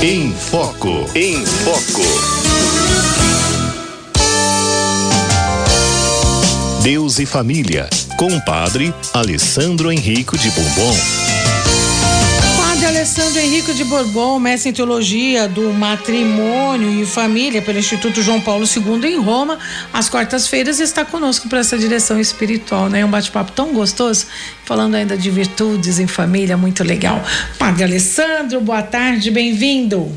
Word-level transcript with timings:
Em 0.00 0.32
Foco. 0.32 1.10
Em 1.12 1.44
Foco. 1.44 2.02
Deus 6.84 7.18
e 7.18 7.26
Família, 7.26 7.90
com 8.16 8.28
o 8.28 8.44
padre 8.44 8.94
Alessandro 9.12 9.90
Henrico 9.90 10.38
de 10.38 10.52
Bourbon. 10.52 11.27
Alessandro 12.88 13.38
Henrico 13.38 13.74
de 13.74 13.84
Bourbon, 13.84 14.40
mestre 14.40 14.70
em 14.70 14.72
teologia 14.72 15.46
do 15.46 15.74
matrimônio 15.74 17.02
e 17.02 17.04
família 17.04 17.60
pelo 17.60 17.78
Instituto 17.78 18.22
João 18.22 18.40
Paulo 18.40 18.64
II 18.64 19.12
em 19.12 19.20
Roma, 19.20 19.58
às 19.92 20.08
quartas-feiras 20.08 20.80
está 20.80 21.04
conosco 21.04 21.50
para 21.50 21.58
essa 21.58 21.76
direção 21.76 22.18
espiritual, 22.18 22.88
né? 22.88 23.04
Um 23.04 23.10
bate-papo 23.10 23.52
tão 23.52 23.74
gostoso, 23.74 24.26
falando 24.64 24.94
ainda 24.94 25.18
de 25.18 25.30
virtudes 25.30 25.98
em 25.98 26.06
família, 26.06 26.56
muito 26.56 26.82
legal. 26.82 27.22
Padre 27.58 27.84
Alessandro, 27.84 28.58
boa 28.62 28.82
tarde, 28.82 29.30
bem-vindo. 29.30 30.10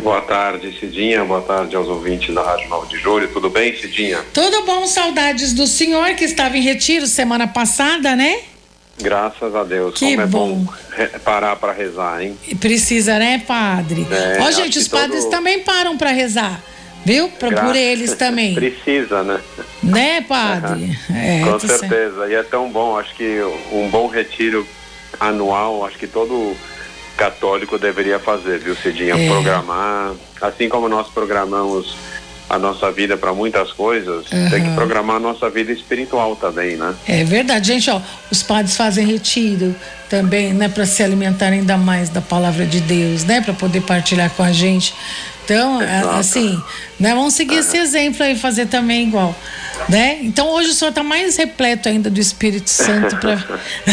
Boa 0.00 0.20
tarde, 0.20 0.78
Cidinha. 0.78 1.24
Boa 1.24 1.42
tarde 1.42 1.74
aos 1.74 1.88
ouvintes 1.88 2.32
da 2.32 2.42
Rádio 2.42 2.68
9 2.68 2.86
de 2.86 2.96
Julho. 2.96 3.26
Tudo 3.32 3.50
bem, 3.50 3.76
Cidinha? 3.76 4.20
Tudo 4.32 4.64
bom, 4.64 4.86
saudades 4.86 5.52
do 5.52 5.66
senhor 5.66 6.14
que 6.14 6.24
estava 6.24 6.56
em 6.56 6.62
retiro 6.62 7.08
semana 7.08 7.48
passada, 7.48 8.14
né? 8.14 8.51
Graças 9.00 9.54
a 9.54 9.64
Deus. 9.64 9.94
Que 9.94 10.10
Como 10.10 10.20
é 10.20 10.26
bom, 10.26 10.54
bom. 10.54 10.72
re- 10.96 11.08
parar 11.24 11.56
para 11.56 11.72
rezar, 11.72 12.22
hein? 12.22 12.36
Precisa, 12.60 13.18
né, 13.18 13.42
padre? 13.46 14.06
É, 14.10 14.38
Ó, 14.40 14.50
gente, 14.50 14.78
os 14.78 14.86
padres 14.88 15.22
todo- 15.24 15.30
também 15.30 15.60
param 15.60 15.96
para 15.96 16.10
rezar, 16.10 16.60
viu? 17.04 17.28
Pra, 17.30 17.48
por 17.48 17.54
Gra- 17.72 17.76
eles 17.78 18.14
também. 18.14 18.54
Precisa, 18.54 19.22
né? 19.24 19.40
Né, 19.82 20.20
padre? 20.22 20.96
É, 21.10 21.40
Com 21.44 21.58
tá 21.58 21.66
certo. 21.66 21.80
certeza. 21.80 22.28
E 22.28 22.34
é 22.34 22.42
tão 22.42 22.70
bom. 22.70 22.96
Acho 22.96 23.14
que 23.14 23.40
um 23.72 23.88
bom 23.88 24.06
retiro 24.08 24.66
anual, 25.18 25.84
acho 25.84 25.98
que 25.98 26.06
todo 26.06 26.54
católico 27.16 27.78
deveria 27.78 28.18
fazer, 28.18 28.58
viu, 28.58 28.74
Cidinha? 28.76 29.14
É. 29.16 29.26
Programar. 29.28 30.12
Assim 30.40 30.68
como 30.68 30.88
nós 30.88 31.08
programamos 31.08 31.94
a 32.52 32.58
nossa 32.58 32.92
vida 32.92 33.16
para 33.16 33.32
muitas 33.32 33.72
coisas, 33.72 34.26
tem 34.28 34.62
que 34.62 34.74
programar 34.74 35.16
a 35.16 35.18
nossa 35.18 35.48
vida 35.48 35.72
espiritual 35.72 36.36
também, 36.36 36.76
né? 36.76 36.94
É 37.08 37.24
verdade, 37.24 37.68
gente, 37.68 37.90
ó, 37.90 37.98
os 38.30 38.42
padres 38.42 38.76
fazem 38.76 39.06
retiro 39.06 39.74
também, 40.10 40.52
né, 40.52 40.68
para 40.68 40.84
se 40.84 41.02
alimentar 41.02 41.46
ainda 41.46 41.78
mais 41.78 42.10
da 42.10 42.20
palavra 42.20 42.66
de 42.66 42.82
Deus, 42.82 43.24
né, 43.24 43.40
para 43.40 43.54
poder 43.54 43.80
partilhar 43.80 44.28
com 44.32 44.42
a 44.42 44.52
gente. 44.52 44.94
Então, 45.42 45.80
Exato. 45.80 46.08
assim, 46.10 46.62
né, 47.00 47.14
vamos 47.14 47.32
seguir 47.32 47.54
esse 47.54 47.78
exemplo 47.78 48.22
aí, 48.22 48.36
fazer 48.38 48.66
também 48.66 49.08
igual, 49.08 49.34
né? 49.88 50.18
Então, 50.20 50.50
hoje 50.50 50.72
o 50.72 50.74
senhor 50.74 50.90
está 50.90 51.02
mais 51.02 51.38
repleto 51.38 51.88
ainda 51.88 52.10
do 52.10 52.20
Espírito 52.20 52.68
Santo 52.68 53.16
para 53.16 53.42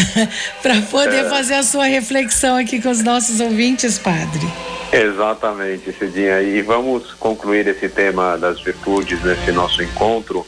para 0.60 0.82
poder 0.82 1.28
fazer 1.30 1.54
a 1.54 1.62
sua 1.62 1.86
reflexão 1.86 2.58
aqui 2.58 2.78
com 2.78 2.90
os 2.90 3.02
nossos 3.02 3.40
ouvintes, 3.40 3.98
padre. 3.98 4.46
Exatamente, 4.92 5.92
Cidinha. 5.92 6.40
E 6.42 6.60
vamos 6.62 7.12
concluir 7.14 7.66
esse 7.68 7.88
tema 7.88 8.36
das 8.36 8.60
virtudes 8.60 9.22
nesse 9.22 9.52
nosso 9.52 9.82
encontro. 9.82 10.44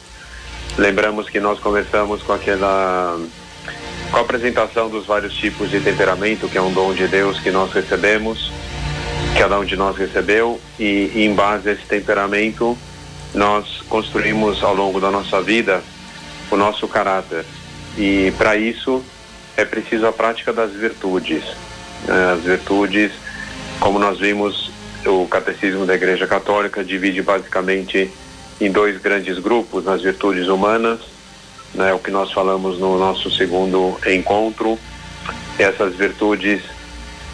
Lembramos 0.77 1.29
que 1.29 1.39
nós 1.39 1.59
começamos 1.59 2.21
com 2.23 2.33
aquela 2.33 3.17
com 4.11 4.17
a 4.17 4.21
apresentação 4.21 4.89
dos 4.89 5.07
vários 5.07 5.33
tipos 5.33 5.71
de 5.71 5.79
temperamento, 5.79 6.47
que 6.47 6.57
é 6.57 6.61
um 6.61 6.71
dom 6.71 6.93
de 6.93 7.07
Deus 7.07 7.39
que 7.39 7.49
nós 7.49 7.71
recebemos, 7.71 8.51
cada 9.39 9.59
um 9.59 9.65
de 9.65 9.75
nós 9.75 9.97
recebeu, 9.97 10.61
e, 10.77 11.11
e 11.15 11.25
em 11.25 11.33
base 11.33 11.69
a 11.69 11.71
esse 11.71 11.85
temperamento 11.85 12.77
nós 13.33 13.81
construímos 13.89 14.61
ao 14.63 14.75
longo 14.75 14.99
da 14.99 15.09
nossa 15.09 15.41
vida 15.41 15.81
o 16.51 16.55
nosso 16.55 16.87
caráter. 16.87 17.45
E 17.97 18.31
para 18.37 18.55
isso 18.55 19.03
é 19.57 19.65
preciso 19.65 20.05
a 20.05 20.11
prática 20.11 20.51
das 20.51 20.71
virtudes. 20.73 21.43
As 22.07 22.43
virtudes 22.43 23.11
como 23.83 23.99
nós 23.99 24.17
vimos, 24.17 24.71
o 25.05 25.27
Catecismo 25.27 25.85
da 25.85 25.93
Igreja 25.93 26.25
Católica 26.25 26.81
divide 26.85 27.21
basicamente 27.21 28.09
em 28.61 28.71
dois 28.71 28.97
grandes 29.01 29.37
grupos, 29.39 29.83
nas 29.83 30.01
virtudes 30.01 30.47
humanas, 30.47 31.01
né, 31.73 31.93
o 31.93 31.99
que 31.99 32.09
nós 32.09 32.31
falamos 32.31 32.79
no 32.79 32.97
nosso 32.97 33.29
segundo 33.29 33.99
encontro, 34.07 34.79
essas 35.59 35.95
virtudes, 35.95 36.61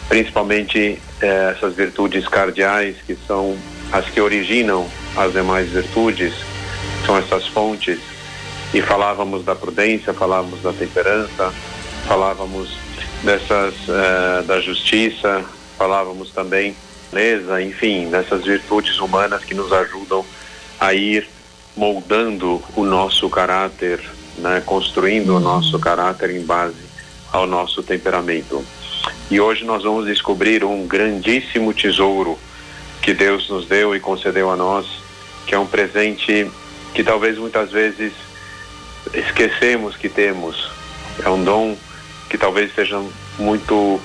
principalmente 0.08 1.00
eh, 1.22 1.54
essas 1.56 1.76
virtudes 1.76 2.26
cardeais, 2.26 2.96
que 3.06 3.16
são 3.28 3.56
as 3.92 4.06
que 4.06 4.20
originam 4.20 4.88
as 5.16 5.32
demais 5.32 5.70
virtudes, 5.70 6.34
são 7.06 7.16
essas 7.16 7.46
fontes, 7.46 8.00
e 8.74 8.82
falávamos 8.82 9.44
da 9.44 9.54
prudência, 9.54 10.12
falávamos 10.12 10.60
da 10.62 10.72
temperança, 10.72 11.54
falávamos 12.08 12.70
dessas 13.22 13.74
eh, 13.88 14.42
da 14.42 14.60
justiça, 14.60 15.44
falávamos 15.80 16.30
também 16.30 16.76
beleza, 17.10 17.62
enfim, 17.62 18.10
dessas 18.10 18.44
virtudes 18.44 18.98
humanas 18.98 19.42
que 19.42 19.54
nos 19.54 19.72
ajudam 19.72 20.22
a 20.78 20.92
ir 20.92 21.26
moldando 21.74 22.62
o 22.76 22.84
nosso 22.84 23.30
caráter, 23.30 23.98
né, 24.36 24.62
construindo 24.66 25.34
o 25.34 25.40
nosso 25.40 25.78
caráter 25.78 26.36
em 26.36 26.44
base 26.44 26.76
ao 27.32 27.46
nosso 27.46 27.82
temperamento. 27.82 28.62
E 29.30 29.40
hoje 29.40 29.64
nós 29.64 29.82
vamos 29.82 30.04
descobrir 30.04 30.62
um 30.64 30.86
grandíssimo 30.86 31.72
tesouro 31.72 32.38
que 33.00 33.14
Deus 33.14 33.48
nos 33.48 33.66
deu 33.66 33.96
e 33.96 34.00
concedeu 34.00 34.50
a 34.50 34.56
nós, 34.56 34.86
que 35.46 35.54
é 35.54 35.58
um 35.58 35.66
presente 35.66 36.50
que 36.92 37.02
talvez 37.02 37.38
muitas 37.38 37.72
vezes 37.72 38.12
esquecemos 39.14 39.96
que 39.96 40.10
temos. 40.10 40.70
É 41.24 41.30
um 41.30 41.42
dom 41.42 41.74
que 42.28 42.36
talvez 42.36 42.68
esteja 42.68 43.02
muito 43.38 43.98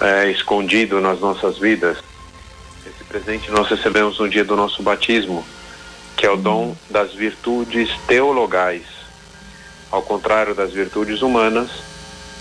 eh, 0.00 0.30
escondido 0.30 1.00
nas 1.00 1.20
nossas 1.20 1.58
vidas. 1.58 1.98
Esse 2.86 3.04
presente 3.04 3.50
nós 3.50 3.68
recebemos 3.68 4.18
no 4.18 4.28
dia 4.28 4.44
do 4.44 4.56
nosso 4.56 4.82
batismo, 4.82 5.44
que 6.16 6.26
é 6.26 6.30
o 6.30 6.36
dom 6.36 6.76
das 6.90 7.12
virtudes 7.12 7.90
teologais. 8.06 8.84
Ao 9.90 10.02
contrário 10.02 10.54
das 10.54 10.72
virtudes 10.72 11.22
humanas, 11.22 11.70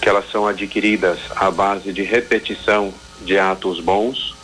que 0.02 0.10
elas 0.10 0.30
são 0.32 0.48
adquiridas 0.48 1.20
à 1.36 1.50
base 1.50 1.92
de 1.92 2.04
repetição 2.04 2.94
de 3.22 3.40
atos 3.40 3.80
bons, 3.80 4.36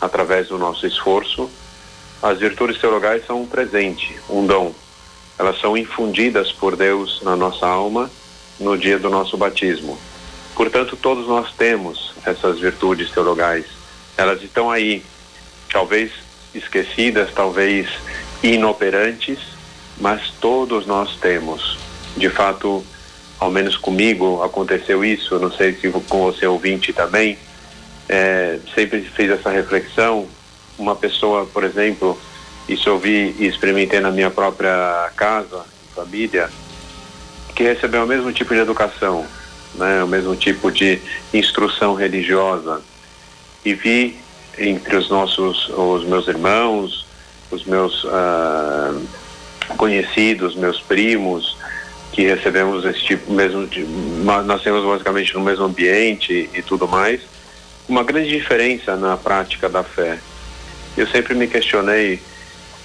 através 0.00 0.48
do 0.48 0.58
nosso 0.58 0.86
esforço, 0.86 1.50
as 2.22 2.38
virtudes 2.38 2.78
teologais 2.78 3.26
são 3.26 3.42
um 3.42 3.46
presente, 3.46 4.14
um 4.28 4.46
dom. 4.46 4.74
Elas 5.38 5.58
são 5.58 5.76
infundidas 5.76 6.52
por 6.52 6.76
Deus 6.76 7.22
na 7.22 7.34
nossa 7.34 7.66
alma 7.66 8.10
no 8.58 8.76
dia 8.76 8.98
do 8.98 9.08
nosso 9.08 9.38
batismo. 9.38 9.98
Portanto, 10.60 10.94
todos 10.94 11.26
nós 11.26 11.54
temos 11.54 12.12
essas 12.22 12.60
virtudes 12.60 13.10
teologais. 13.10 13.64
Elas 14.14 14.42
estão 14.42 14.70
aí, 14.70 15.02
talvez 15.72 16.12
esquecidas, 16.54 17.30
talvez 17.34 17.88
inoperantes, 18.42 19.38
mas 19.98 20.20
todos 20.38 20.86
nós 20.86 21.16
temos. 21.16 21.78
De 22.14 22.28
fato, 22.28 22.84
ao 23.38 23.50
menos 23.50 23.78
comigo 23.78 24.42
aconteceu 24.42 25.02
isso, 25.02 25.38
não 25.38 25.50
sei 25.50 25.72
se 25.72 25.88
com 25.88 26.30
você 26.30 26.46
ouvinte 26.46 26.92
também, 26.92 27.38
é, 28.06 28.58
sempre 28.74 29.00
fiz 29.00 29.30
essa 29.30 29.48
reflexão. 29.48 30.28
Uma 30.76 30.94
pessoa, 30.94 31.46
por 31.46 31.64
exemplo, 31.64 32.20
isso 32.68 32.86
eu 32.86 32.98
vi 32.98 33.34
e 33.38 33.46
experimentei 33.46 34.00
na 34.00 34.10
minha 34.10 34.30
própria 34.30 35.10
casa, 35.16 35.64
família, 35.94 36.50
que 37.56 37.62
recebeu 37.62 38.04
o 38.04 38.06
mesmo 38.06 38.30
tipo 38.30 38.52
de 38.52 38.60
educação, 38.60 39.26
né, 39.74 40.02
o 40.02 40.08
mesmo 40.08 40.34
tipo 40.36 40.70
de 40.70 41.00
instrução 41.32 41.94
religiosa. 41.94 42.82
E 43.64 43.74
vi 43.74 44.16
entre 44.58 44.96
os 44.96 45.08
nossos, 45.08 45.68
os 45.68 46.04
meus 46.04 46.28
irmãos, 46.28 47.06
os 47.50 47.64
meus 47.64 48.04
ah, 48.06 48.94
conhecidos, 49.76 50.54
meus 50.54 50.80
primos, 50.80 51.56
que 52.12 52.22
recebemos 52.22 52.84
esse 52.84 53.00
tipo 53.00 53.32
mesmo 53.32 53.66
de, 53.66 53.84
nascemos 54.44 54.84
basicamente 54.84 55.34
no 55.34 55.40
mesmo 55.40 55.64
ambiente 55.64 56.50
e 56.52 56.62
tudo 56.62 56.88
mais, 56.88 57.20
uma 57.88 58.02
grande 58.02 58.28
diferença 58.28 58.96
na 58.96 59.16
prática 59.16 59.68
da 59.68 59.82
fé. 59.82 60.18
Eu 60.96 61.06
sempre 61.06 61.34
me 61.34 61.46
questionei, 61.46 62.20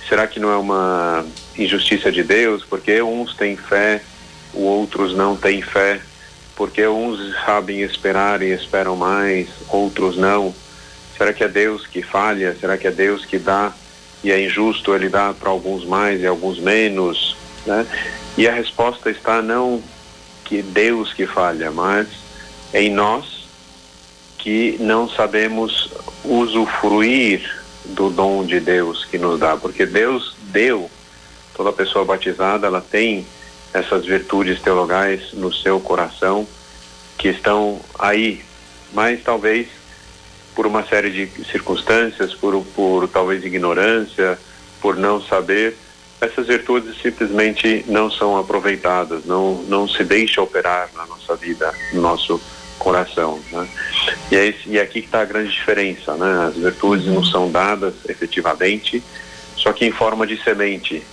será 0.08 0.28
que 0.28 0.40
não 0.40 0.52
é 0.52 0.58
uma 0.58 1.26
injustiça 1.58 2.12
de 2.12 2.24
Deus? 2.24 2.64
Porque 2.64 3.02
uns 3.02 3.36
têm 3.36 3.58
fé, 3.58 4.02
outros 4.54 5.16
não 5.16 5.36
têm 5.36 5.62
fé. 5.62 6.00
Porque 6.56 6.88
uns 6.88 7.34
sabem 7.46 7.82
esperar 7.82 8.42
e 8.42 8.52
esperam 8.52 8.96
mais, 8.96 9.50
outros 9.70 10.18
não. 10.18 10.54
Será 11.18 11.34
que 11.34 11.44
é 11.44 11.48
Deus 11.48 11.86
que 11.86 12.02
falha? 12.02 12.56
Será 12.60 12.78
que 12.78 12.88
é 12.88 12.92
Deus 12.92 13.26
que 13.26 13.38
dá 13.38 13.74
e 14.24 14.32
é 14.32 14.42
injusto 14.42 14.94
ele 14.94 15.10
dar 15.10 15.34
para 15.34 15.50
alguns 15.50 15.86
mais 15.86 16.22
e 16.22 16.28
alguns 16.28 16.60
menos? 16.60 17.36
Né? 17.66 17.86
E 18.38 18.48
a 18.48 18.54
resposta 18.54 19.10
está 19.10 19.42
não 19.42 19.82
que 20.44 20.62
Deus 20.62 21.14
que 21.14 21.26
falha, 21.26 21.72
mas 21.72 22.08
em 22.74 22.92
nós 22.92 23.48
que 24.38 24.78
não 24.80 25.10
sabemos 25.10 25.90
usufruir 26.24 27.42
do 27.86 28.10
dom 28.10 28.46
de 28.46 28.60
Deus 28.60 29.06
que 29.06 29.18
nos 29.18 29.40
dá, 29.40 29.58
porque 29.58 29.86
Deus 29.86 30.36
deu 30.52 30.90
toda 31.56 31.72
pessoa 31.72 32.06
batizada, 32.06 32.68
ela 32.68 32.82
tem 32.82 33.26
essas 33.76 34.06
virtudes 34.06 34.62
teologais 34.62 35.34
no 35.34 35.54
seu 35.54 35.82
coração 35.82 36.48
que 37.18 37.28
estão 37.28 37.82
aí, 38.00 38.42
mas 38.94 39.22
talvez 39.22 39.68
por 40.56 40.66
uma 40.66 40.86
série 40.86 41.10
de 41.10 41.44
circunstâncias, 41.44 42.34
por, 42.34 42.64
por 42.74 43.10
talvez 43.10 43.44
ignorância, 43.44 44.40
por 44.80 44.96
não 44.96 45.22
saber, 45.22 45.76
essas 46.22 46.48
virtudes 46.48 46.96
simplesmente 47.02 47.84
não 47.90 48.10
são 48.10 48.38
aproveitadas, 48.38 49.26
não, 49.26 49.62
não 49.64 49.86
se 49.90 50.06
deixa 50.06 50.42
operar 50.42 50.90
na 50.96 51.06
nossa 51.06 51.36
vida, 51.36 51.74
no 51.92 52.02
nosso 52.02 52.40
coração. 52.80 53.42
Né? 53.52 53.68
E, 54.32 54.36
é, 54.38 54.46
esse, 54.48 54.70
e 54.70 54.78
é 54.78 54.82
aqui 54.82 55.02
que 55.02 55.08
está 55.08 55.22
a 55.22 55.26
grande 55.26 55.52
diferença. 55.52 56.16
Né? 56.16 56.48
As 56.48 56.56
virtudes 56.56 57.08
não 57.08 57.26
são 57.26 57.52
dadas 57.52 57.94
efetivamente, 58.08 59.04
só 59.58 59.74
que 59.74 59.86
em 59.86 59.92
forma 59.92 60.26
de 60.26 60.42
semente. 60.42 61.04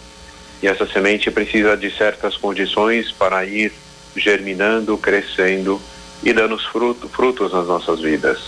E 0.63 0.69
essa 0.69 0.87
semente 0.87 1.31
precisa 1.31 1.77
de 1.77 1.91
certas 1.91 2.37
condições 2.37 3.11
para 3.11 3.45
ir 3.45 3.73
germinando, 4.17 4.97
crescendo 4.97 5.81
e 6.23 6.33
dando 6.33 6.57
fruto, 6.59 7.09
frutos 7.09 7.53
nas 7.53 7.67
nossas 7.67 8.01
vidas. 8.01 8.39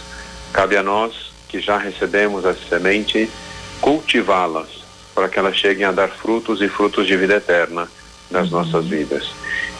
Cabe 0.52 0.76
a 0.76 0.82
nós, 0.82 1.32
que 1.48 1.58
já 1.58 1.76
recebemos 1.76 2.44
essa 2.44 2.68
semente, 2.68 3.28
cultivá-las 3.80 4.84
para 5.14 5.28
que 5.28 5.38
elas 5.38 5.56
cheguem 5.56 5.84
a 5.84 5.92
dar 5.92 6.08
frutos 6.08 6.60
e 6.60 6.68
frutos 6.68 7.06
de 7.06 7.16
vida 7.16 7.34
eterna 7.34 7.88
nas 8.30 8.50
uhum. 8.50 8.58
nossas 8.58 8.86
vidas. 8.86 9.30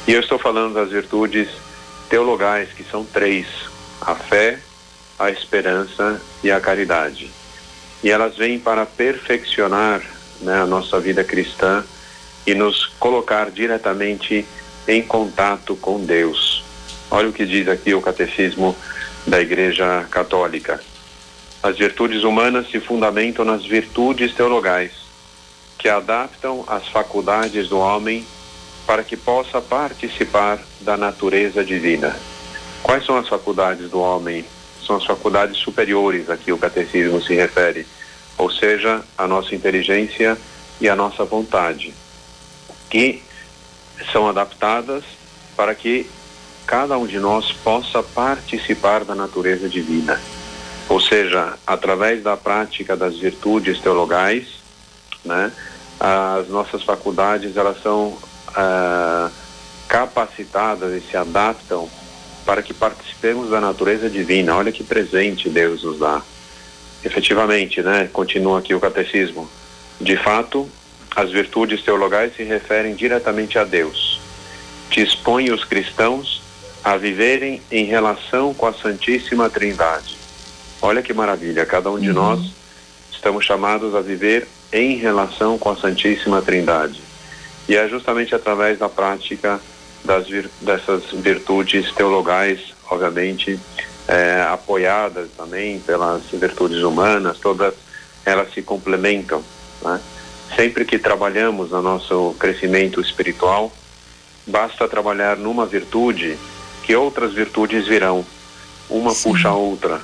E 0.06 0.12
eu 0.12 0.20
estou 0.20 0.38
falando 0.38 0.74
das 0.74 0.90
virtudes 0.90 1.48
teologais, 2.08 2.70
que 2.70 2.84
são 2.84 3.04
três: 3.04 3.46
a 4.00 4.14
fé, 4.14 4.58
a 5.18 5.30
esperança 5.30 6.20
e 6.42 6.50
a 6.50 6.60
caridade. 6.60 7.30
E 8.02 8.10
elas 8.10 8.36
vêm 8.36 8.58
para 8.58 8.84
perfeccionar 8.86 10.02
né, 10.40 10.60
a 10.60 10.66
nossa 10.66 11.00
vida 11.00 11.24
cristã 11.24 11.84
e 12.46 12.54
nos 12.54 12.86
colocar 12.98 13.50
diretamente 13.50 14.46
em 14.86 15.02
contato 15.02 15.76
com 15.76 16.04
Deus. 16.04 16.62
Olha 17.10 17.28
o 17.28 17.32
que 17.32 17.46
diz 17.46 17.68
aqui 17.68 17.94
o 17.94 18.02
Catecismo 18.02 18.76
da 19.26 19.40
Igreja 19.40 20.06
Católica. 20.10 20.80
As 21.62 21.78
virtudes 21.78 22.24
humanas 22.24 22.70
se 22.70 22.78
fundamentam 22.80 23.44
nas 23.44 23.64
virtudes 23.64 24.34
teologais, 24.34 24.92
que 25.78 25.88
adaptam 25.88 26.64
as 26.66 26.88
faculdades 26.88 27.68
do 27.68 27.78
homem 27.78 28.26
para 28.86 29.02
que 29.02 29.16
possa 29.16 29.60
participar 29.62 30.58
da 30.80 30.96
natureza 30.96 31.64
divina. 31.64 32.14
Quais 32.82 33.06
são 33.06 33.16
as 33.16 33.28
faculdades 33.28 33.88
do 33.88 33.98
homem? 34.00 34.44
São 34.86 34.96
as 34.96 35.06
faculdades 35.06 35.56
superiores 35.56 36.28
a 36.28 36.36
que 36.36 36.52
o 36.52 36.58
catecismo 36.58 37.22
se 37.22 37.34
refere, 37.34 37.86
ou 38.36 38.50
seja, 38.50 39.02
a 39.16 39.26
nossa 39.26 39.54
inteligência 39.54 40.36
e 40.78 40.88
a 40.88 40.94
nossa 40.94 41.24
vontade, 41.24 41.94
que 42.90 43.22
são 44.12 44.28
adaptadas 44.28 45.04
para 45.56 45.74
que 45.74 46.08
cada 46.66 46.96
um 46.98 47.06
de 47.06 47.18
nós 47.18 47.52
possa 47.52 48.02
participar 48.02 49.04
da 49.04 49.14
natureza 49.14 49.68
divina. 49.68 50.20
Ou 50.88 51.00
seja, 51.00 51.54
através 51.66 52.22
da 52.22 52.36
prática 52.36 52.96
das 52.96 53.18
virtudes 53.18 53.80
teologais, 53.80 54.46
né, 55.24 55.50
as 55.98 56.48
nossas 56.48 56.82
faculdades 56.82 57.56
elas 57.56 57.82
são 57.82 58.16
ah, 58.54 59.30
capacitadas 59.88 60.92
e 60.92 61.06
se 61.06 61.16
adaptam 61.16 61.88
para 62.44 62.62
que 62.62 62.74
participemos 62.74 63.50
da 63.50 63.60
natureza 63.60 64.10
divina. 64.10 64.56
Olha 64.56 64.72
que 64.72 64.84
presente 64.84 65.48
Deus 65.48 65.82
nos 65.82 65.98
dá. 65.98 66.20
Efetivamente, 67.02 67.82
né? 67.82 68.08
Continua 68.12 68.58
aqui 68.58 68.74
o 68.74 68.80
catecismo. 68.80 69.48
De 70.00 70.16
fato, 70.16 70.68
as 71.14 71.30
virtudes 71.30 71.82
teologais 71.82 72.34
se 72.36 72.42
referem 72.42 72.94
diretamente 72.94 73.58
a 73.58 73.64
Deus. 73.64 74.20
Dispõe 74.90 75.50
os 75.50 75.64
cristãos 75.64 76.42
a 76.82 76.96
viverem 76.96 77.62
em 77.70 77.84
relação 77.84 78.52
com 78.52 78.66
a 78.66 78.72
Santíssima 78.72 79.48
Trindade. 79.48 80.16
Olha 80.82 81.02
que 81.02 81.14
maravilha, 81.14 81.64
cada 81.64 81.90
um 81.90 81.98
de 81.98 82.08
uhum. 82.08 82.14
nós 82.14 82.52
estamos 83.10 83.44
chamados 83.44 83.94
a 83.94 84.00
viver 84.00 84.46
em 84.72 84.96
relação 84.96 85.56
com 85.56 85.70
a 85.70 85.76
Santíssima 85.76 86.42
Trindade. 86.42 87.00
E 87.68 87.76
é 87.76 87.88
justamente 87.88 88.34
através 88.34 88.78
da 88.78 88.88
prática 88.88 89.58
das 90.04 90.28
vir, 90.28 90.50
dessas 90.60 91.04
virtudes 91.12 91.90
teologais, 91.92 92.60
obviamente, 92.90 93.58
é, 94.06 94.42
apoiadas 94.42 95.30
também 95.34 95.78
pelas 95.80 96.24
virtudes 96.30 96.82
humanas, 96.82 97.38
todas 97.38 97.72
elas 98.26 98.52
se 98.52 98.60
complementam. 98.60 99.42
Né? 99.82 100.00
Sempre 100.56 100.84
que 100.84 100.98
trabalhamos 100.98 101.70
no 101.70 101.82
nosso 101.82 102.34
crescimento 102.38 103.00
espiritual, 103.00 103.72
basta 104.46 104.86
trabalhar 104.86 105.36
numa 105.36 105.66
virtude 105.66 106.38
que 106.82 106.94
outras 106.94 107.32
virtudes 107.32 107.86
virão. 107.86 108.24
Uma 108.88 109.10
Sim. 109.12 109.30
puxa 109.30 109.48
a 109.48 109.54
outra. 109.54 110.00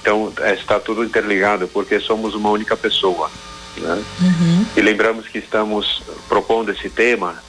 Então, 0.00 0.32
é, 0.40 0.54
está 0.54 0.78
tudo 0.78 1.04
interligado, 1.04 1.68
porque 1.68 1.98
somos 2.00 2.34
uma 2.34 2.50
única 2.50 2.76
pessoa. 2.76 3.30
Né? 3.76 4.04
Uhum. 4.20 4.66
E 4.76 4.80
lembramos 4.80 5.28
que 5.28 5.38
estamos 5.38 6.02
propondo 6.28 6.70
esse 6.70 6.88
tema 6.88 7.42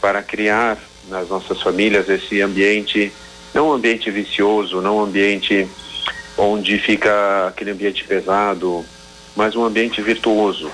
para 0.00 0.22
criar 0.22 0.78
nas 1.08 1.28
nossas 1.28 1.60
famílias 1.60 2.08
esse 2.08 2.40
ambiente, 2.40 3.12
não 3.52 3.68
um 3.68 3.72
ambiente 3.72 4.10
vicioso, 4.10 4.80
não 4.80 4.98
um 4.98 5.04
ambiente 5.04 5.68
onde 6.36 6.78
fica 6.78 7.48
aquele 7.48 7.70
ambiente 7.70 8.04
pesado, 8.04 8.84
mas 9.36 9.54
um 9.54 9.64
ambiente 9.64 10.00
virtuoso, 10.02 10.70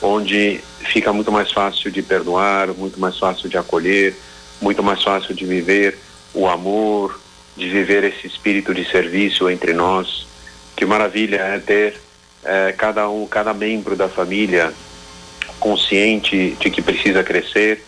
onde 0.00 0.60
fica 0.80 1.12
muito 1.12 1.32
mais 1.32 1.50
fácil 1.52 1.90
de 1.90 2.02
perdoar, 2.02 2.68
muito 2.68 2.98
mais 3.00 3.18
fácil 3.18 3.48
de 3.48 3.56
acolher, 3.56 4.14
muito 4.60 4.82
mais 4.82 5.02
fácil 5.02 5.34
de 5.34 5.44
viver 5.44 5.98
o 6.34 6.46
amor, 6.46 7.18
de 7.56 7.68
viver 7.68 8.04
esse 8.04 8.26
espírito 8.26 8.74
de 8.74 8.84
serviço 8.90 9.48
entre 9.48 9.72
nós. 9.72 10.26
Que 10.74 10.84
maravilha 10.84 11.36
é 11.36 11.58
ter 11.58 12.00
é, 12.44 12.72
cada 12.72 13.08
um, 13.08 13.26
cada 13.26 13.54
membro 13.54 13.96
da 13.96 14.08
família 14.08 14.72
consciente 15.58 16.56
de 16.60 16.70
que 16.70 16.82
precisa 16.82 17.24
crescer, 17.24 17.82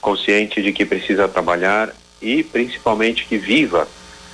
consciente 0.00 0.62
de 0.62 0.72
que 0.72 0.84
precisa 0.84 1.26
trabalhar 1.26 1.94
e 2.20 2.42
principalmente 2.42 3.24
que 3.24 3.38
viva 3.38 3.88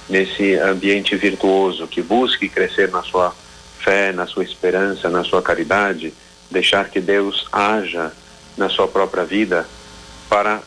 nesse 0.09 0.55
ambiente 0.55 1.15
virtuoso, 1.15 1.87
que 1.87 2.03
busque 2.03 2.49
crescer 2.49 2.91
na 2.91 3.03
sua 3.03 3.35
fé, 3.79 4.13
na 4.13 4.27
sua 4.27 4.43
esperança, 4.43 5.09
na 5.09 5.23
sua 5.23 5.41
caridade 5.41 6.13
deixar 6.51 6.89
que 6.91 7.01
Deus 7.01 7.47
haja 7.53 8.13
na 8.57 8.69
sua 8.69 8.89
própria 8.89 9.25
vida 9.25 9.67
para 10.29 10.61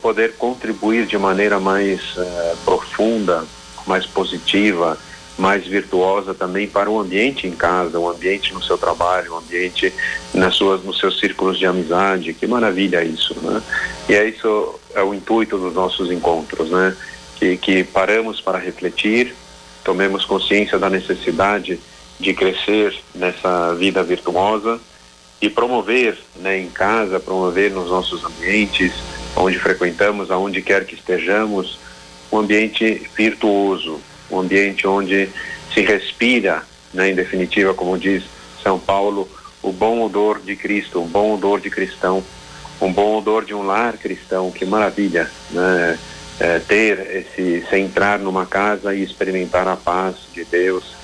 poder 0.00 0.36
contribuir 0.36 1.06
de 1.06 1.18
maneira 1.18 1.58
mais 1.58 2.00
uh, 2.16 2.56
profunda, 2.64 3.44
mais 3.86 4.06
positiva, 4.06 4.96
mais 5.36 5.66
virtuosa 5.66 6.34
também 6.34 6.68
para 6.68 6.88
o 6.88 7.00
ambiente 7.00 7.46
em 7.46 7.52
casa, 7.52 7.98
o 7.98 8.08
ambiente 8.08 8.52
no 8.52 8.62
seu 8.62 8.78
trabalho, 8.78 9.32
o 9.32 9.38
ambiente 9.38 9.92
nas 10.32 10.54
suas, 10.54 10.84
nos 10.84 10.98
seus 10.98 11.18
círculos 11.18 11.58
de 11.58 11.66
amizade. 11.66 12.34
Que 12.34 12.46
maravilha 12.46 13.02
isso, 13.02 13.34
né? 13.42 13.62
E 14.08 14.14
é 14.14 14.28
isso 14.28 14.78
é 14.94 15.02
o 15.02 15.14
intuito 15.14 15.58
dos 15.58 15.74
nossos 15.74 16.10
encontros, 16.10 16.70
né? 16.70 16.96
Que, 17.36 17.56
que 17.56 17.82
paramos 17.82 18.40
para 18.40 18.58
refletir, 18.58 19.34
tomemos 19.82 20.24
consciência 20.24 20.78
da 20.78 20.88
necessidade 20.88 21.80
de 22.22 22.32
crescer 22.32 22.96
nessa 23.14 23.74
vida 23.74 24.02
virtuosa 24.02 24.80
e 25.40 25.50
promover 25.50 26.16
né, 26.36 26.60
em 26.60 26.70
casa, 26.70 27.18
promover 27.18 27.72
nos 27.72 27.90
nossos 27.90 28.24
ambientes, 28.24 28.92
onde 29.34 29.58
frequentamos, 29.58 30.30
aonde 30.30 30.62
quer 30.62 30.86
que 30.86 30.94
estejamos, 30.94 31.80
um 32.30 32.38
ambiente 32.38 33.10
virtuoso, 33.16 34.00
um 34.30 34.38
ambiente 34.38 34.86
onde 34.86 35.28
se 35.74 35.80
respira, 35.80 36.62
né, 36.94 37.10
em 37.10 37.14
definitiva, 37.14 37.74
como 37.74 37.98
diz 37.98 38.22
São 38.62 38.78
Paulo, 38.78 39.28
o 39.60 39.72
bom 39.72 40.02
odor 40.02 40.40
de 40.40 40.54
Cristo, 40.54 41.00
um 41.02 41.08
bom 41.08 41.34
odor 41.34 41.60
de 41.60 41.70
cristão, 41.70 42.22
um 42.80 42.92
bom 42.92 43.18
odor 43.18 43.44
de 43.44 43.52
um 43.52 43.62
lar 43.62 43.96
cristão, 43.96 44.50
que 44.50 44.64
maravilha, 44.64 45.28
né? 45.50 45.98
É, 46.40 46.58
ter 46.58 46.98
esse, 47.14 47.64
se 47.68 47.76
entrar 47.76 48.18
numa 48.18 48.46
casa 48.46 48.94
e 48.94 49.02
experimentar 49.02 49.68
a 49.68 49.76
paz 49.76 50.16
de 50.32 50.44
Deus, 50.44 51.01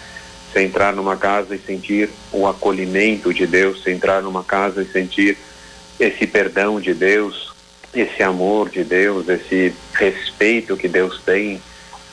você 0.50 0.62
entrar 0.62 0.94
numa 0.94 1.16
casa 1.16 1.54
e 1.54 1.58
sentir 1.58 2.10
o 2.32 2.46
acolhimento 2.46 3.32
de 3.32 3.46
Deus, 3.46 3.82
você 3.82 3.92
entrar 3.92 4.22
numa 4.22 4.42
casa 4.42 4.82
e 4.82 4.86
sentir 4.86 5.36
esse 6.00 6.26
perdão 6.26 6.80
de 6.80 6.94
Deus, 6.94 7.52
esse 7.94 8.22
amor 8.22 8.68
de 8.68 8.84
Deus, 8.84 9.28
esse 9.28 9.74
respeito 9.94 10.76
que 10.76 10.88
Deus 10.88 11.20
tem, 11.24 11.60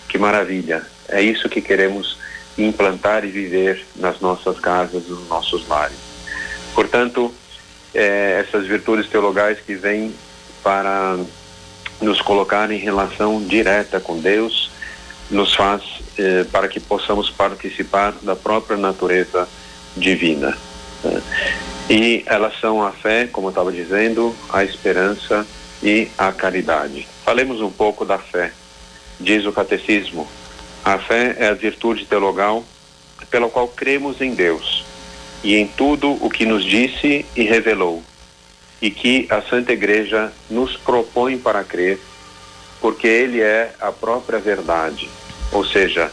que 0.10 0.18
maravilha. 0.18 0.84
É 1.08 1.22
isso 1.22 1.50
que 1.50 1.62
queremos 1.62 2.18
implantar 2.58 3.24
e 3.26 3.30
viver 3.30 3.86
nas 3.96 4.20
nossas 4.20 4.60
casas, 4.60 5.08
nos 5.08 5.28
nossos 5.28 5.68
lares. 5.68 5.98
Portanto, 6.74 7.34
é, 7.94 8.44
essas 8.46 8.68
virtudes 8.68 9.08
teologais 9.10 9.60
que 9.60 9.76
vêm 9.76 10.14
para 10.64 11.18
nos 12.02 12.22
colocar 12.22 12.70
em 12.72 12.78
relação 12.78 13.42
direta 13.42 14.00
com 14.00 14.20
Deus, 14.20 14.72
nos 15.30 15.56
faz 15.56 15.82
eh, 16.18 16.46
para 16.52 16.68
que 16.68 16.80
possamos 16.80 17.30
participar 17.30 18.14
da 18.22 18.36
própria 18.36 18.78
natureza 18.78 19.48
divina. 19.96 20.58
Né? 21.04 21.22
E 21.90 22.24
elas 22.26 22.60
são 22.60 22.82
a 22.82 22.92
fé, 22.92 23.28
como 23.28 23.48
eu 23.48 23.52
estava 23.52 23.72
dizendo, 23.72 24.36
a 24.50 24.64
esperança 24.64 25.46
e 25.84 26.08
a 26.18 26.32
caridade. 26.32 27.08
Falemos 27.24 27.62
um 27.62 27.72
pouco 27.72 28.06
da 28.06 28.18
fé. 28.18 28.52
Diz 29.20 29.46
o 29.46 29.52
catecismo: 29.52 30.28
A 30.84 30.98
fé 30.98 31.36
é 31.40 31.48
a 31.48 31.54
virtude 31.54 32.06
teologal 32.06 32.64
pela 33.30 33.50
qual 33.50 33.68
cremos 33.68 34.20
em 34.22 34.34
Deus 34.34 34.84
e 35.44 35.56
em 35.56 35.68
tudo 35.68 36.12
o 36.26 36.30
que 36.30 36.44
nos 36.44 36.66
disse 36.66 37.24
e 37.36 37.44
revelou, 37.44 38.04
e 38.82 38.90
que 38.90 39.28
a 39.30 39.44
Santa 39.44 39.74
Igreja 39.74 40.34
nos 40.50 40.76
propõe 40.76 41.38
para 41.38 41.64
crer, 41.64 42.00
porque 42.86 43.08
Ele 43.08 43.42
é 43.42 43.74
a 43.82 43.92
própria 43.92 44.38
verdade. 44.38 45.10
Ou 45.52 45.66
seja, 45.66 46.12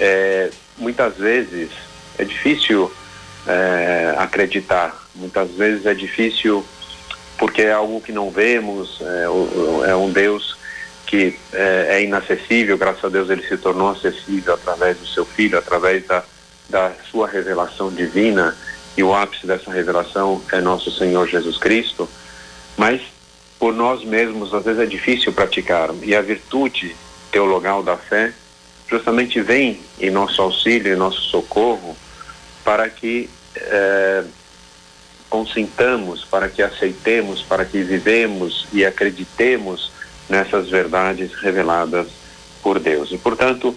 é, 0.00 0.50
muitas 0.76 1.16
vezes 1.16 1.70
é 2.18 2.24
difícil 2.24 2.92
é, 3.46 4.12
acreditar, 4.18 5.00
muitas 5.14 5.52
vezes 5.52 5.86
é 5.86 5.94
difícil 5.94 6.66
porque 7.38 7.62
é 7.62 7.72
algo 7.72 8.00
que 8.00 8.10
não 8.10 8.32
vemos, 8.32 9.00
é, 9.00 9.90
é 9.90 9.94
um 9.94 10.10
Deus 10.10 10.56
que 11.06 11.38
é, 11.52 11.86
é, 11.90 12.02
inacessível, 12.02 12.76
graças 12.76 13.04
a 13.04 13.08
Deus 13.08 13.30
ele 13.30 13.46
se 13.46 13.56
tornou 13.56 13.90
acessível 13.90 14.54
através 14.54 14.96
do 14.96 15.06
seu 15.06 15.24
filho, 15.24 15.56
através 15.56 16.04
da, 16.04 16.24
da 16.68 16.90
sua 17.12 17.28
revelação 17.28 17.92
divina, 17.92 18.56
e 18.96 19.04
o 19.04 19.14
ápice 19.14 19.46
dessa 19.46 19.70
revelação 19.70 20.42
é 20.50 20.60
nosso 20.60 20.90
Senhor 20.90 21.28
Jesus 21.28 21.58
Cristo, 21.58 22.10
mas 22.76 23.00
por 23.62 23.72
nós 23.72 24.02
mesmos 24.02 24.52
às 24.52 24.64
vezes 24.64 24.80
é 24.80 24.86
difícil 24.86 25.32
praticar, 25.32 25.90
e 26.02 26.16
a 26.16 26.20
virtude 26.20 26.96
teologal 27.30 27.80
da 27.80 27.96
fé 27.96 28.32
justamente 28.90 29.40
vem 29.40 29.78
em 30.00 30.10
nosso 30.10 30.42
auxílio, 30.42 30.92
em 30.92 30.96
nosso 30.96 31.20
socorro, 31.20 31.96
para 32.64 32.90
que 32.90 33.30
é, 33.54 34.24
consintamos, 35.30 36.24
para 36.24 36.48
que 36.48 36.60
aceitemos, 36.60 37.40
para 37.40 37.64
que 37.64 37.84
vivemos 37.84 38.66
e 38.72 38.84
acreditemos 38.84 39.92
nessas 40.28 40.68
verdades 40.68 41.32
reveladas 41.34 42.08
por 42.64 42.80
Deus. 42.80 43.12
E, 43.12 43.16
portanto, 43.16 43.76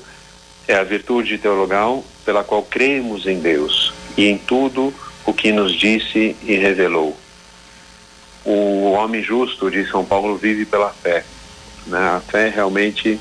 é 0.68 0.74
a 0.74 0.84
virtude 0.84 1.38
teologal 1.38 2.04
pela 2.26 2.44
qual 2.44 2.64
cremos 2.64 3.28
em 3.28 3.40
Deus 3.40 3.94
e 4.18 4.26
em 4.26 4.36
tudo 4.40 4.92
o 5.28 5.32
que 5.32 5.52
nos 5.52 5.74
disse 5.74 6.36
e 6.42 6.56
revelou. 6.56 7.16
O 8.46 8.92
homem 8.92 9.24
justo 9.24 9.72
de 9.72 9.90
São 9.90 10.06
Paulo 10.06 10.38
vive 10.38 10.66
pela 10.66 10.90
fé. 10.90 11.24
Né? 11.88 11.98
A 11.98 12.20
fé 12.20 12.50
realmente 12.50 13.20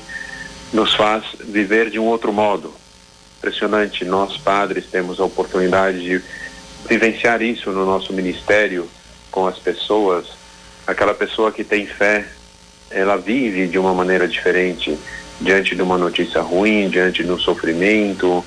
nos 0.71 0.93
faz 0.93 1.23
viver 1.43 1.89
de 1.89 1.99
um 1.99 2.05
outro 2.05 2.31
modo. 2.31 2.73
Impressionante, 3.39 4.05
nós 4.05 4.37
padres 4.37 4.85
temos 4.85 5.19
a 5.19 5.25
oportunidade 5.25 5.99
de 5.99 6.21
vivenciar 6.87 7.41
isso 7.41 7.71
no 7.71 7.85
nosso 7.85 8.13
ministério 8.13 8.87
com 9.31 9.47
as 9.47 9.57
pessoas. 9.57 10.27
Aquela 10.85 11.13
pessoa 11.13 11.51
que 11.51 11.63
tem 11.63 11.85
fé 11.85 12.25
ela 12.89 13.17
vive 13.17 13.67
de 13.67 13.77
uma 13.77 13.93
maneira 13.93 14.27
diferente 14.27 14.97
diante 15.39 15.75
de 15.75 15.81
uma 15.81 15.97
notícia 15.97 16.41
ruim, 16.41 16.89
diante 16.89 17.23
de 17.23 17.31
um 17.31 17.37
sofrimento, 17.37 18.43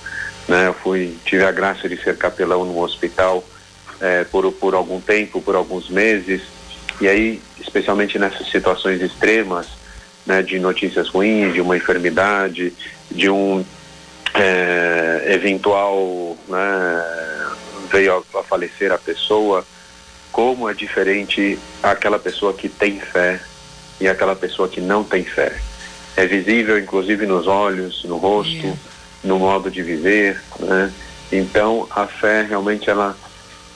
né? 0.49 0.69
Eu 0.69 0.75
fui 0.75 1.17
tive 1.25 1.45
a 1.45 1.53
graça 1.53 1.89
de 1.89 2.03
ser 2.03 2.17
capelão 2.17 2.65
no 2.65 2.81
hospital 2.81 3.45
é, 4.01 4.25
por 4.25 4.51
por 4.53 4.75
algum 4.75 5.01
tempo, 5.01 5.43
por 5.43 5.55
alguns 5.55 5.91
meses, 5.91 6.41
e 7.01 7.09
aí 7.09 7.41
especialmente 7.61 8.19
nessas 8.19 8.51
situações 8.51 9.01
extremas, 9.01 9.67
né? 10.27 10.43
De 10.43 10.59
notícias 10.59 11.09
ruins, 11.09 11.55
de 11.55 11.61
uma 11.61 11.77
enfermidade, 11.77 12.73
de 13.11 13.31
um 13.31 13.65
é, 14.35 15.25
eventual, 15.29 16.37
né? 16.49 17.05
Veio 17.91 18.25
a, 18.35 18.41
a 18.41 18.43
falecer 18.43 18.93
a 18.93 18.99
pessoa, 18.99 19.65
como 20.31 20.69
é 20.69 20.75
diferente 20.75 21.59
aquela 21.83 22.19
pessoa 22.19 22.53
que 22.53 22.69
tem 22.69 23.01
fé 23.01 23.41
e 24.01 24.07
aquela 24.07 24.37
pessoa 24.37 24.69
que 24.69 24.81
não 24.81 25.03
tem 25.03 25.25
fé. 25.25 25.59
É 26.17 26.27
visível, 26.27 26.79
inclusive, 26.79 27.27
nos 27.27 27.47
olhos, 27.47 28.05
no 28.05 28.17
rosto, 28.17 28.77
no 29.23 29.39
modo 29.39 29.71
de 29.71 29.83
viver, 29.83 30.41
né? 30.59 30.93
Então, 31.31 31.87
a 31.91 32.07
fé 32.07 32.43
realmente, 32.43 32.89
ela, 32.89 33.17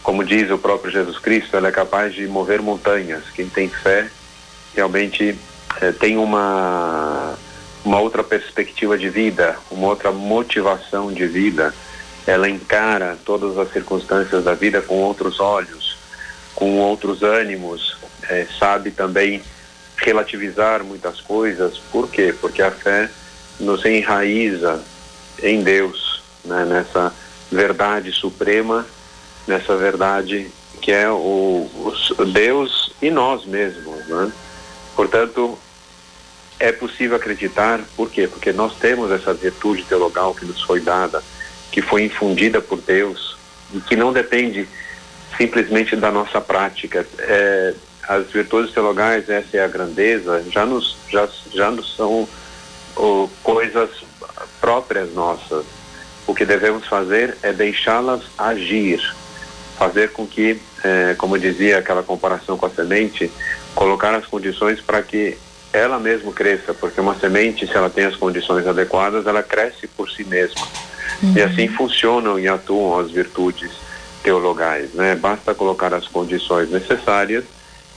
como 0.02 0.25
diz 0.25 0.50
o 0.50 0.59
próprio 0.59 0.90
Jesus 0.90 1.18
Cristo, 1.18 1.56
ela 1.56 1.68
é 1.68 1.73
capaz 1.73 2.14
de 2.14 2.26
mover 2.26 2.61
montanhas. 2.61 3.25
Quem 3.35 3.49
tem 3.49 3.68
fé 3.68 4.09
realmente 4.75 5.38
é, 5.80 5.92
tem 5.92 6.16
uma 6.16 7.37
uma 7.85 8.00
outra 8.00 8.23
perspectiva 8.23 8.97
de 8.97 9.09
vida, 9.09 9.56
uma 9.71 9.88
outra 9.88 10.12
motivação 10.12 11.12
de 11.12 11.26
vida. 11.26 11.75
Ela 12.26 12.49
encara 12.49 13.18
todas 13.25 13.59
as 13.59 13.73
circunstâncias 13.73 14.44
da 14.44 14.54
vida 14.54 14.80
com 14.80 14.94
outros 14.99 15.40
olhos, 15.40 15.97
com 16.54 16.78
outros 16.78 17.23
ânimos, 17.23 17.97
é, 18.28 18.47
sabe 18.59 18.92
também 18.92 19.42
relativizar 19.97 20.85
muitas 20.85 21.21
coisas. 21.21 21.78
Por 21.90 22.09
quê? 22.09 22.35
Porque 22.40 22.62
a 22.62 22.71
fé 22.71 23.11
nos 23.59 23.85
enraiza 23.85 24.82
em 25.42 25.62
Deus, 25.62 26.23
né? 26.44 26.64
nessa 26.64 27.12
verdade 27.50 28.12
suprema, 28.12 28.87
nessa 29.46 29.76
verdade 29.76 30.50
que 30.80 30.90
é 30.90 31.08
o, 31.08 31.70
o 32.18 32.25
Deus 32.25 32.92
e 33.00 33.11
nós 33.11 33.46
mesmos. 33.46 34.06
Né? 34.08 34.32
Portanto, 34.96 35.56
é 36.58 36.72
possível 36.72 37.16
acreditar, 37.16 37.80
por 37.96 38.11
quê? 38.11 38.26
Porque 38.26 38.52
nós 38.52 38.75
temos 38.76 39.11
essa 39.11 39.32
virtude 39.32 39.84
teologal 39.84 40.34
que 40.34 40.44
nos 40.44 40.61
foi 40.62 40.80
dada, 40.80 41.22
que 41.70 41.80
foi 41.80 42.04
infundida 42.04 42.61
por 42.61 42.80
Deus 42.80 43.37
e 43.72 43.80
que 43.80 43.96
não 43.96 44.12
depende 44.12 44.68
simplesmente 45.37 45.96
da 45.96 46.11
nossa 46.11 46.40
prática. 46.40 47.06
É, 47.18 47.75
as 48.08 48.26
virtudes 48.26 48.72
teologais, 48.72 49.28
essa 49.28 49.56
é 49.56 49.64
a 49.64 49.68
grandeza, 49.68 50.44
já 50.50 50.66
nos, 50.66 50.96
já, 51.08 51.28
já 51.52 51.70
nos 51.70 51.96
são 51.96 52.28
oh, 52.96 53.28
coisas 53.42 53.90
próprias 54.61 55.12
nossas. 55.14 55.64
O 56.26 56.34
que 56.34 56.44
devemos 56.44 56.87
fazer 56.87 57.37
é 57.42 57.52
deixá-las 57.52 58.22
agir, 58.38 59.00
fazer 59.82 60.12
com 60.12 60.24
que, 60.24 60.60
eh, 60.84 61.16
como 61.18 61.36
dizia 61.36 61.78
aquela 61.78 62.04
comparação 62.04 62.56
com 62.56 62.66
a 62.66 62.70
semente, 62.70 63.28
colocar 63.74 64.14
as 64.14 64.24
condições 64.26 64.80
para 64.80 65.02
que 65.02 65.36
ela 65.72 65.98
mesma 65.98 66.32
cresça, 66.32 66.72
porque 66.72 67.00
uma 67.00 67.18
semente, 67.18 67.66
se 67.66 67.74
ela 67.74 67.90
tem 67.90 68.04
as 68.04 68.14
condições 68.14 68.64
adequadas, 68.64 69.26
ela 69.26 69.42
cresce 69.42 69.88
por 69.88 70.08
si 70.08 70.22
mesma. 70.22 70.68
Uhum. 71.20 71.34
E 71.36 71.42
assim 71.42 71.66
funcionam 71.66 72.38
e 72.38 72.46
atuam 72.46 73.00
as 73.00 73.10
virtudes 73.10 73.72
teologais, 74.22 74.94
né? 74.94 75.16
Basta 75.16 75.52
colocar 75.52 75.92
as 75.92 76.06
condições 76.06 76.70
necessárias 76.70 77.44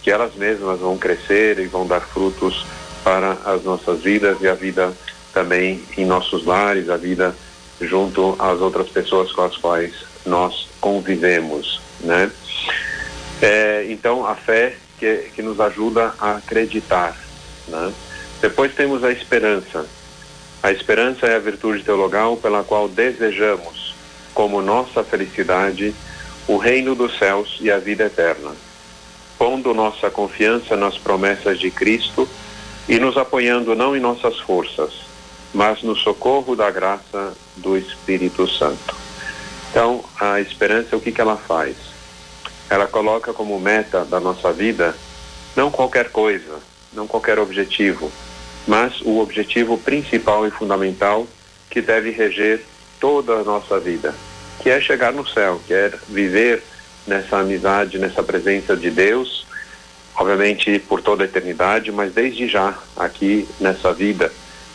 que 0.01 0.10
elas 0.10 0.34
mesmas 0.36 0.80
vão 0.80 0.98
crescer 0.98 1.60
e 1.60 1.68
vão 1.68 1.86
dar 1.86 2.01
frutos 2.01 2.65
para 3.04 3.38
as 3.46 3.63
nossas 3.63 4.01
vidas 4.01 4.38
e 4.42 4.48
a 4.48 4.56
vida 4.56 4.92
também 5.34 5.84
em 5.96 6.06
nossos 6.06 6.46
lares, 6.46 6.89
a 6.89 6.98
vida 6.98 7.36
junto 7.80 8.36
às 8.39 8.60
outras 8.60 8.89
pessoas 8.89 9.32
com 9.32 9.44
as 9.44 9.58
quais 9.58 10.15
nós 10.25 10.67
convivemos, 10.79 11.82
né? 12.01 12.32
É, 13.41 13.86
então 13.89 14.25
a 14.25 14.36
fé 14.36 14.75
que, 14.98 15.29
que 15.36 15.41
nos 15.41 15.60
ajuda 15.60 16.13
a 16.20 16.38
acreditar, 16.38 17.15
né? 17.67 17.94
Depois 18.41 18.74
temos 18.74 19.03
a 19.03 19.12
esperança. 19.12 19.86
A 20.63 20.72
esperança 20.72 21.27
é 21.27 21.36
a 21.36 21.39
virtude 21.39 21.84
teologal 21.84 22.38
pela 22.38 22.63
qual 22.63 22.88
desejamos, 22.88 23.94
como 24.34 24.62
nossa 24.62 25.03
felicidade, 25.03 25.94
o 26.48 26.58
reino 26.58 26.96
dos 26.96 27.17
céus 27.17 27.58
e 27.62 27.72
a 27.72 27.77
vida 27.77 28.05
eterna 28.05 28.53
pondo 29.38 29.74
nossa 29.74 30.10
confiança 30.10 30.75
nas 30.75 30.98
promessas 30.98 31.60
de 31.60 31.70
Cristo 31.70 32.27
e 32.88 33.00
nos 33.00 33.17
apoiando 33.17 33.75
não 33.75 33.96
em 33.96 34.00
nossas 34.00 34.39
forças, 34.39 34.94
mas 35.53 35.82
no 35.82 35.96
socorro 35.96 36.55
da 36.55 36.70
graça 36.70 37.34
do 37.58 37.77
Espírito 37.77 38.48
Santo. 38.48 39.05
Então, 39.70 40.04
a 40.20 40.40
esperança, 40.40 40.96
o 40.96 41.02
que, 41.02 41.12
que 41.12 41.22
ela 41.22 41.38
faz? 41.38 41.76
Ela 42.70 42.88
coloca 42.88 43.34
como 43.34 43.60
meta 43.60 44.06
da 44.06 44.20
nossa 44.20 44.52
vida 44.52 44.96
não 45.56 45.72
qualquer 45.72 46.10
coisa, 46.10 46.60
não 46.94 47.08
qualquer 47.08 47.40
objetivo, 47.40 48.12
mas 48.68 49.00
o 49.02 49.20
objetivo 49.20 49.78
principal 49.78 50.48
e 50.48 50.52
fundamental 50.52 51.28
que 51.70 51.82
deve 51.82 52.12
reger 52.12 52.64
toda 53.00 53.34
a 53.34 53.44
nossa 53.44 53.80
vida, 53.80 54.14
que 54.62 54.70
é 54.70 54.82
chegar 54.82 55.14
no 55.14 55.28
céu, 55.28 55.62
que 55.66 55.74
é 55.74 55.94
viver 56.08 56.64
nessa 57.06 57.38
amizade, 57.38 58.00
nessa 58.00 58.24
presença 58.24 58.76
de 58.76 58.90
Deus, 58.90 59.46
obviamente 60.16 60.80
por 60.80 61.02
toda 61.02 61.24
a 61.24 61.26
eternidade, 61.26 61.92
mas 61.92 62.14
desde 62.14 62.48
já 62.48 62.74
aqui 62.96 63.48
nessa 63.60 63.94
vida, 63.94 64.32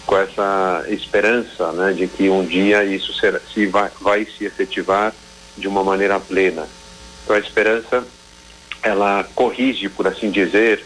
com 0.06 0.16
essa 0.16 0.84
esperança, 0.88 1.72
né, 1.72 1.92
de 1.92 2.06
que 2.06 2.28
um 2.28 2.44
dia 2.44 2.84
isso 2.84 3.12
será, 3.14 3.40
se 3.52 3.66
vai, 3.66 3.90
vai 4.00 4.24
se 4.26 4.44
efetivar 4.44 5.14
de 5.56 5.68
uma 5.68 5.84
maneira 5.84 6.18
plena. 6.18 6.66
Então 7.24 7.36
a 7.36 7.38
esperança, 7.38 8.04
ela 8.82 9.24
corrige, 9.34 9.88
por 9.88 10.06
assim 10.06 10.30
dizer, 10.30 10.84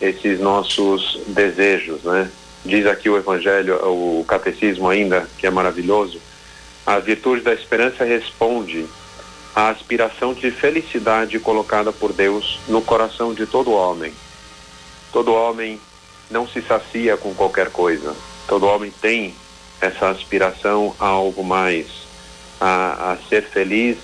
esses 0.00 0.38
nossos 0.38 1.20
desejos, 1.28 2.02
né? 2.02 2.30
Diz 2.64 2.86
aqui 2.86 3.08
o 3.08 3.16
Evangelho, 3.16 3.76
o 3.86 4.24
Catecismo 4.26 4.88
ainda, 4.88 5.28
que 5.38 5.46
é 5.46 5.50
maravilhoso, 5.50 6.20
a 6.84 6.98
virtude 6.98 7.42
da 7.42 7.52
esperança 7.52 8.04
responde 8.04 8.86
a 9.54 9.70
aspiração 9.70 10.34
de 10.34 10.50
felicidade 10.50 11.38
colocada 11.38 11.92
por 11.92 12.12
Deus 12.12 12.60
no 12.68 12.80
coração 12.80 13.34
de 13.34 13.46
todo 13.46 13.72
homem. 13.72 14.12
Todo 15.12 15.34
homem 15.34 15.80
não 16.30 16.46
se 16.46 16.60
sacia 16.62 17.16
com 17.16 17.34
qualquer 17.34 17.70
coisa. 17.70 18.14
Todo 18.48 18.66
homem 18.66 18.90
tem 19.02 19.34
essa 19.78 20.08
aspiração 20.08 20.96
a 20.98 21.06
algo 21.06 21.44
mais, 21.44 21.86
a, 22.58 23.12
a 23.12 23.16
ser 23.28 23.42
feliz, 23.42 23.98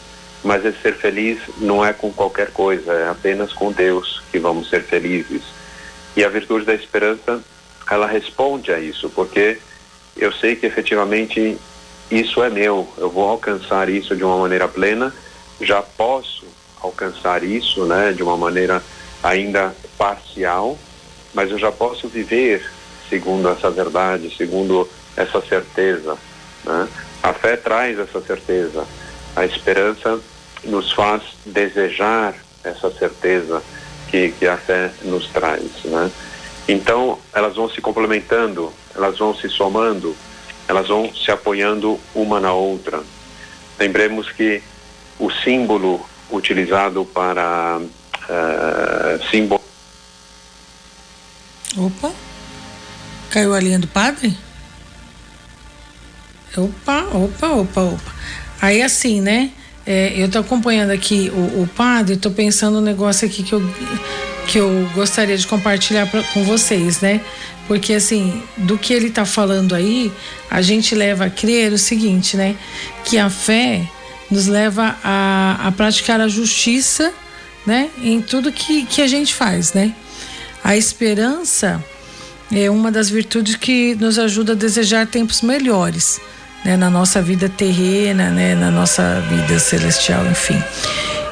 mas 0.45 0.65
esse 0.67 0.81
ser 0.83 0.95
feliz 0.95 1.41
não 1.57 1.85
é 1.85 1.95
com 1.95 2.13
qualquer 2.13 2.53
coisa, 2.53 2.93
é 2.93 3.09
apenas 3.09 3.55
com 3.55 3.73
Deus 3.73 4.23
que 4.31 4.39
vamos 4.39 4.69
ser 4.69 4.83
felizes. 4.85 5.43
E 6.15 6.23
a 6.23 6.29
virtude 6.29 6.67
da 6.67 6.75
esperança, 6.75 7.43
ela 7.91 8.07
responde 8.07 8.71
a 8.71 8.79
isso, 8.79 9.09
porque 9.09 9.59
eu 10.15 10.31
sei 10.31 10.55
que 10.55 10.67
efetivamente 10.67 11.59
isso 12.11 12.43
é 12.45 12.51
meu, 12.51 12.87
eu 12.99 13.09
vou 13.09 13.27
alcançar 13.27 13.89
isso 13.89 14.15
de 14.15 14.23
uma 14.23 14.37
maneira 14.37 14.69
plena, 14.69 15.13
já 15.59 15.81
posso 15.81 16.45
alcançar 16.83 17.43
isso, 17.43 17.87
né, 17.87 18.13
de 18.13 18.23
uma 18.23 18.37
maneira 18.37 18.83
ainda 19.23 19.75
parcial, 19.97 20.79
mas 21.33 21.51
eu 21.51 21.59
já 21.59 21.73
posso 21.73 22.09
viver 22.09 22.63
segundo 23.09 23.49
essa 23.49 23.71
verdade, 23.71 24.35
segundo 24.37 24.89
essa 25.17 25.41
certeza. 25.41 26.17
Né? 26.65 26.89
A 27.23 27.33
fé 27.33 27.57
traz 27.57 27.99
essa 27.99 28.21
certeza, 28.21 28.87
a 29.35 29.45
esperança 29.45 30.21
nos 30.65 30.93
faz 30.93 31.23
desejar 31.45 32.35
essa 32.63 32.91
certeza 32.91 33.63
que, 34.11 34.31
que 34.31 34.47
a 34.47 34.57
fé 34.57 34.91
nos 35.03 35.27
traz. 35.29 35.71
Né? 35.85 36.11
Então, 36.67 37.19
elas 37.33 37.57
vão 37.57 37.69
se 37.69 37.81
complementando, 37.81 38.73
elas 38.95 39.19
vão 39.19 39.35
se 39.35 39.49
somando, 39.49 40.17
elas 40.67 40.89
vão 40.89 41.13
se 41.15 41.31
apoiando 41.31 42.01
uma 42.15 42.41
na 42.41 42.53
outra. 42.53 43.03
Lembremos 43.79 44.31
que 44.31 44.63
o 45.19 45.31
símbolo 45.31 46.05
utilizado 46.31 47.05
para 47.05 47.81
uh, 47.81 49.31
símbolo. 49.31 49.61
Opa! 51.77 52.13
Caiu 53.35 53.53
a 53.53 53.59
linha 53.59 53.81
do 53.81 53.89
padre? 53.89 54.33
Opa, 56.57 57.01
opa, 57.13 57.49
opa, 57.49 57.81
opa. 57.81 58.15
Aí 58.63 58.81
assim, 58.81 59.21
né? 59.21 59.51
É, 59.85 60.13
eu 60.17 60.31
tô 60.31 60.39
acompanhando 60.39 60.93
aqui 60.93 61.33
o, 61.35 61.63
o 61.63 61.67
padre, 61.75 62.17
tô 62.17 62.31
pensando 62.31 62.79
um 62.79 62.81
negócio 62.81 63.27
aqui 63.27 63.43
que 63.43 63.53
eu, 63.53 63.75
que 64.47 64.57
eu 64.57 64.89
gostaria 64.95 65.37
de 65.37 65.49
compartilhar 65.49 66.09
pra, 66.09 66.23
com 66.23 66.45
vocês, 66.45 67.01
né? 67.01 67.21
Porque 67.67 67.95
assim, 67.95 68.41
do 68.57 68.79
que 68.79 68.95
ele 68.95 69.11
tá 69.11 69.25
falando 69.25 69.75
aí, 69.75 70.13
a 70.49 70.63
gente 70.63 70.95
leva 70.95 71.25
a 71.25 71.31
crer 71.31 71.73
o 71.73 71.79
seguinte, 71.79 72.37
né? 72.37 72.55
Que 73.05 73.19
a 73.19 73.29
fé 73.29 73.85
nos 74.31 74.47
leva 74.47 74.97
a, 75.03 75.59
a 75.61 75.73
praticar 75.73 76.21
a 76.21 76.29
justiça, 76.29 77.13
né? 77.67 77.91
Em 78.01 78.23
tudo 78.23 78.53
que, 78.53 78.87
que 78.87 79.03
a 79.03 79.09
gente 79.09 79.35
faz, 79.35 79.73
né? 79.73 79.93
A 80.63 80.77
esperança 80.77 81.85
é 82.63 82.71
uma 82.71 82.91
das 82.91 83.11
virtudes 83.11 83.57
que 83.57 83.95
nos 83.97 84.19
ajuda 84.19 84.53
a 84.53 84.57
desejar 84.57 85.07
tempos 85.07 85.43
melhores 85.43 86.21
né, 86.65 86.77
na 86.77 86.89
nossa 86.89 87.21
vida 87.21 87.49
terrena, 87.49 88.31
né, 88.31 88.55
na 88.55 88.71
nossa 88.71 89.21
vida 89.29 89.59
celestial, 89.59 90.25
enfim. 90.27 90.63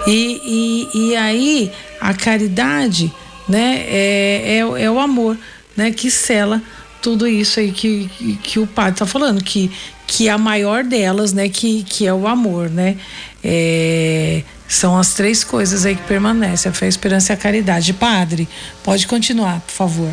E, 0.07 0.89
e, 0.93 1.09
e 1.11 1.17
aí 1.17 1.73
a 2.01 2.13
caridade 2.13 3.13
né, 3.49 3.85
é, 3.87 4.59
é, 4.59 4.83
é 4.85 4.91
o 4.91 4.99
amor 4.99 5.39
né, 5.77 5.91
que 5.91 6.11
sela 6.11 6.61
tudo 7.01 7.27
isso 7.27 7.59
aí 7.59 7.73
que, 7.73 8.09
que, 8.43 8.61
o 8.61 8.67
padre 8.67 8.93
está 8.93 9.07
falando, 9.07 9.43
que, 9.43 9.71
que 10.07 10.29
a 10.29 10.39
maior 10.39 10.85
delas, 10.85 11.33
né, 11.33 11.49
que, 11.49 11.83
que 11.83 12.07
é 12.07 12.15
o 12.15 12.29
amor, 12.29 12.71
né? 12.71 12.97
É, 13.43 14.45
são 14.69 14.97
as 14.97 15.13
três 15.13 15.43
coisas 15.43 15.85
aí 15.85 15.97
que 15.97 16.03
permanecem, 16.05 16.71
a 16.71 16.73
fé, 16.73 16.87
a 16.87 16.89
esperança 16.89 17.33
e 17.33 17.35
a 17.35 17.37
caridade. 17.37 17.93
Padre, 17.93 18.49
pode 18.85 19.09
continuar, 19.09 19.61
por 19.61 19.73
favor. 19.73 20.13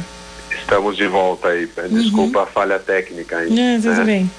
Estamos 0.70 0.96
de 0.96 1.08
volta 1.08 1.48
aí. 1.48 1.68
Desculpa 1.90 2.38
uhum. 2.38 2.44
a 2.44 2.46
falha 2.46 2.78
técnica 2.78 3.38
aí. 3.38 3.50
Não, 3.50 3.82
tudo 3.82 3.96
né? 3.96 4.04
bem. 4.04 4.32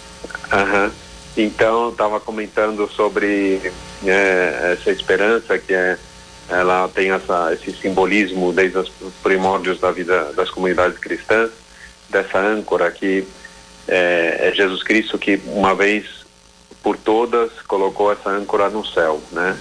Uhum. 0.53 0.91
Então, 1.37 1.89
estava 1.89 2.21
comentando 2.21 2.89
sobre 2.89 3.61
é, 4.07 4.77
essa 4.79 4.93
esperança 4.93 5.59
que 5.59 5.75
é, 5.75 5.99
ela 6.49 6.89
tem 6.89 7.11
essa, 7.11 7.53
esse 7.53 7.73
simbolismo 7.73 8.53
desde 8.53 8.79
os 8.79 8.93
primórdios 9.25 9.81
da 9.81 9.91
vida 9.91 10.33
das 10.33 10.49
comunidades 10.51 10.99
cristãs, 10.99 11.51
dessa 12.09 12.39
âncora 12.39 12.93
que 12.93 13.27
é, 13.89 14.51
é 14.51 14.55
Jesus 14.55 14.85
Cristo 14.85 15.19
que 15.19 15.43
uma 15.47 15.75
vez 15.75 16.07
por 16.81 16.97
todas 16.97 17.51
colocou 17.67 18.13
essa 18.13 18.31
âncora 18.31 18.71
no 18.71 18.87
céu, 18.87 19.21
né? 19.33 19.59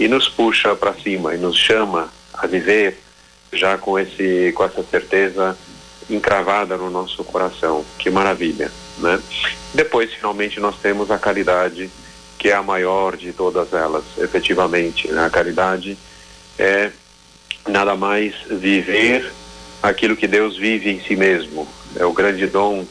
E 0.00 0.08
nos 0.08 0.30
puxa 0.30 0.74
para 0.74 0.94
cima 0.94 1.34
e 1.34 1.38
nos 1.38 1.58
chama 1.58 2.08
a 2.32 2.46
viver 2.46 3.02
já 3.52 3.76
com 3.76 3.98
esse 3.98 4.52
com 4.56 4.64
essa 4.64 4.82
certeza 4.82 5.56
encravada 6.08 6.76
no 6.76 6.90
nosso 6.90 7.22
coração. 7.24 7.84
Que 7.98 8.10
maravilha, 8.10 8.70
né? 8.98 9.20
Depois, 9.74 10.12
finalmente, 10.12 10.60
nós 10.60 10.76
temos 10.76 11.10
a 11.10 11.18
caridade, 11.18 11.90
que 12.38 12.48
é 12.48 12.54
a 12.54 12.62
maior 12.62 13.16
de 13.16 13.32
todas 13.32 13.72
elas, 13.72 14.04
efetivamente. 14.18 15.08
Né? 15.08 15.24
A 15.24 15.30
caridade 15.30 15.98
é 16.58 16.90
nada 17.68 17.96
mais 17.96 18.34
viver 18.50 19.32
aquilo 19.82 20.16
que 20.16 20.26
Deus 20.26 20.56
vive 20.56 20.90
em 20.90 21.00
si 21.00 21.16
mesmo. 21.16 21.66
É 21.96 22.04
o 22.04 22.12
grande 22.12 22.46
dom. 22.46 22.84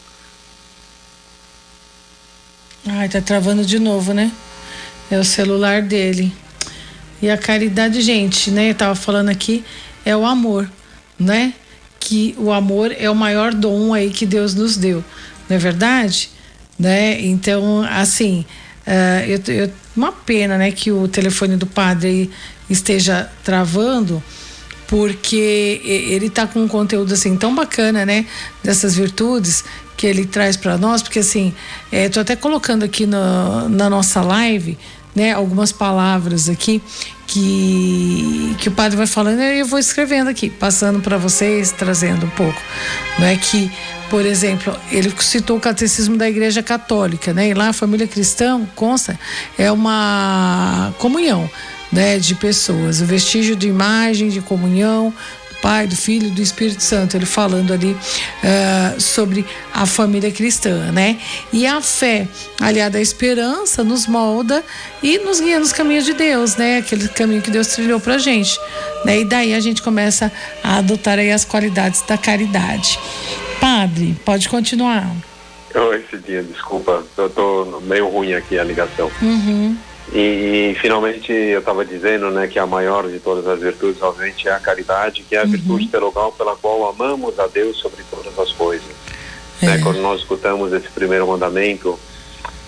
Ai, 2.88 3.10
tá 3.10 3.22
travando 3.22 3.66
de 3.66 3.80
novo, 3.80 4.14
né? 4.14 4.32
É 5.10 5.18
o 5.18 5.24
celular 5.24 5.82
dele. 5.82 6.32
E 7.22 7.30
a 7.30 7.38
caridade, 7.38 8.02
gente, 8.02 8.52
né? 8.52 8.70
Eu 8.70 8.76
tava 8.76 8.96
falando 8.96 9.30
aqui, 9.30 9.64
é 10.06 10.16
o 10.16 10.26
amor, 10.26 10.70
né? 11.18 11.54
Que 12.06 12.36
o 12.38 12.52
amor 12.52 12.94
é 12.96 13.10
o 13.10 13.16
maior 13.16 13.52
dom 13.52 13.92
aí 13.92 14.12
que 14.12 14.28
Deus 14.28 14.54
nos 14.54 14.78
deu, 14.78 15.04
não 15.50 15.56
é 15.56 15.60
verdade? 15.60 16.30
Né? 16.78 17.20
Então, 17.22 17.84
assim, 17.90 18.46
uh, 18.86 19.26
eu, 19.28 19.42
eu, 19.56 19.72
uma 19.98 20.12
pena, 20.12 20.56
né, 20.56 20.72
que 20.72 20.92
o 20.92 21.08
telefone 21.08 21.58
do 21.58 21.66
padre 21.66 22.30
esteja 22.70 23.28
travando, 23.44 24.22
porque 24.88 25.82
ele 25.84 26.30
tá 26.30 26.46
com 26.46 26.62
um 26.62 26.68
conteúdo 26.68 27.12
assim 27.12 27.36
tão 27.36 27.56
bacana, 27.56 28.06
né, 28.06 28.28
dessas 28.64 28.96
virtudes 28.96 29.64
que 29.98 30.06
ele 30.06 30.28
traz 30.28 30.56
para 30.56 30.78
nós, 30.78 31.02
porque 31.02 31.20
assim, 31.20 31.56
é, 31.92 32.08
tô 32.08 32.20
até 32.20 32.36
colocando 32.36 32.84
aqui 32.84 33.08
no, 33.08 33.68
na 33.68 33.90
nossa 33.90 34.22
live, 34.22 34.78
né, 35.16 35.32
algumas 35.32 35.72
palavras 35.72 36.50
aqui 36.50 36.84
que, 37.28 38.56
que 38.60 38.70
o 38.70 38.72
padre 38.72 38.98
vai 38.98 39.08
falando 39.08 39.40
e 39.42 39.60
eu 39.60 39.66
vou 39.66 39.80
escrevendo 39.80 40.30
aqui, 40.30 40.50
passando 40.50 41.00
para 41.00 41.18
vocês, 41.18 41.72
trazendo 41.72 42.26
um 42.26 42.30
pouco. 42.30 42.62
Não 43.20 43.26
é 43.26 43.36
que, 43.36 43.72
por 44.10 44.26
exemplo, 44.26 44.76
ele 44.92 45.14
citou 45.20 45.58
o 45.58 45.60
catecismo 45.60 46.18
da 46.18 46.30
Igreja 46.30 46.62
Católica, 46.62 47.34
né? 47.34 47.50
E 47.50 47.54
lá 47.54 47.70
a 47.70 47.74
família 47.74 48.08
cristã 48.08 48.62
consta 48.76 49.20
é 49.58 49.72
uma 49.72 50.94
comunhão, 50.98 51.50
né, 51.92 52.20
de 52.20 52.36
pessoas, 52.36 53.02
o 53.02 53.06
vestígio 53.06 53.56
de 53.56 53.68
imagem, 53.68 54.30
de 54.30 54.42
comunhão, 54.42 55.14
Pai, 55.66 55.88
do 55.88 55.96
Filho, 55.96 56.30
do 56.30 56.44
Espírito 56.44 56.84
Santo, 56.84 57.18
ele 57.18 57.26
falando 57.26 57.74
ali 57.74 57.94
uh, 57.94 59.02
sobre 59.02 59.44
a 59.74 59.88
família 59.88 60.32
cristã, 60.32 60.92
né? 60.92 61.20
E 61.52 61.66
a 61.66 61.82
fé, 61.82 62.28
aliada 62.62 63.00
à 63.00 63.02
esperança, 63.02 63.84
nos 63.84 64.06
molda 64.06 64.64
e 65.02 65.18
nos 65.18 65.40
guia 65.40 65.60
nos 65.60 65.74
caminhos 65.74 66.06
de 66.06 66.14
Deus, 66.14 66.56
né? 66.56 66.78
Aquele 66.78 67.08
caminho 67.08 67.42
que 67.42 67.50
Deus 67.50 67.70
trilhou 67.70 68.00
pra 68.00 68.20
gente, 68.20 68.60
né? 69.04 69.22
E 69.22 69.26
daí 69.26 69.56
a 69.56 69.60
gente 69.60 69.82
começa 69.82 70.32
a 70.64 70.78
adotar 70.78 71.18
aí 71.18 71.32
as 71.32 71.44
qualidades 71.44 72.04
da 72.04 72.16
caridade. 72.16 73.00
Padre, 73.60 74.16
pode 74.24 74.48
continuar. 74.48 75.10
Oi, 75.74 76.06
Cidinha, 76.12 76.44
desculpa, 76.44 77.04
eu 77.18 77.30
tô 77.32 77.82
meio 77.88 78.08
ruim 78.08 78.36
aqui 78.36 78.60
a 78.60 78.64
ligação. 78.64 79.10
Uhum. 79.20 79.76
E, 80.14 80.72
e, 80.72 80.78
finalmente 80.80 81.32
eu 81.32 81.60
estava 81.60 81.84
dizendo 81.84 82.30
né, 82.30 82.48
que 82.48 82.60
a 82.60 82.68
maior 82.68 83.10
de 83.10 83.20
todas 83.20 83.48
as 83.48 83.60
virtudes, 83.60 84.02
obviamente, 84.02 84.48
é 84.48 84.52
a 84.52 84.60
caridade, 84.60 85.24
que 85.24 85.36
é 85.36 85.40
a 85.40 85.44
uhum. 85.44 85.50
virtude 85.50 85.88
teologal 85.88 86.32
pela 86.32 86.56
qual 86.56 86.88
amamos 86.88 87.40
a 87.40 87.48
Deus 87.48 87.78
sobre 87.78 88.04
todas 88.10 88.38
as 88.38 88.52
coisas. 88.52 88.88
Né, 89.62 89.74
é. 89.74 89.78
Né, 89.78 89.80
quando 89.82 90.02
nós 90.02 90.22
escutamos 90.22 90.72
esse 90.74 90.90
primeiro 90.90 91.28
mandamento, 91.28 92.00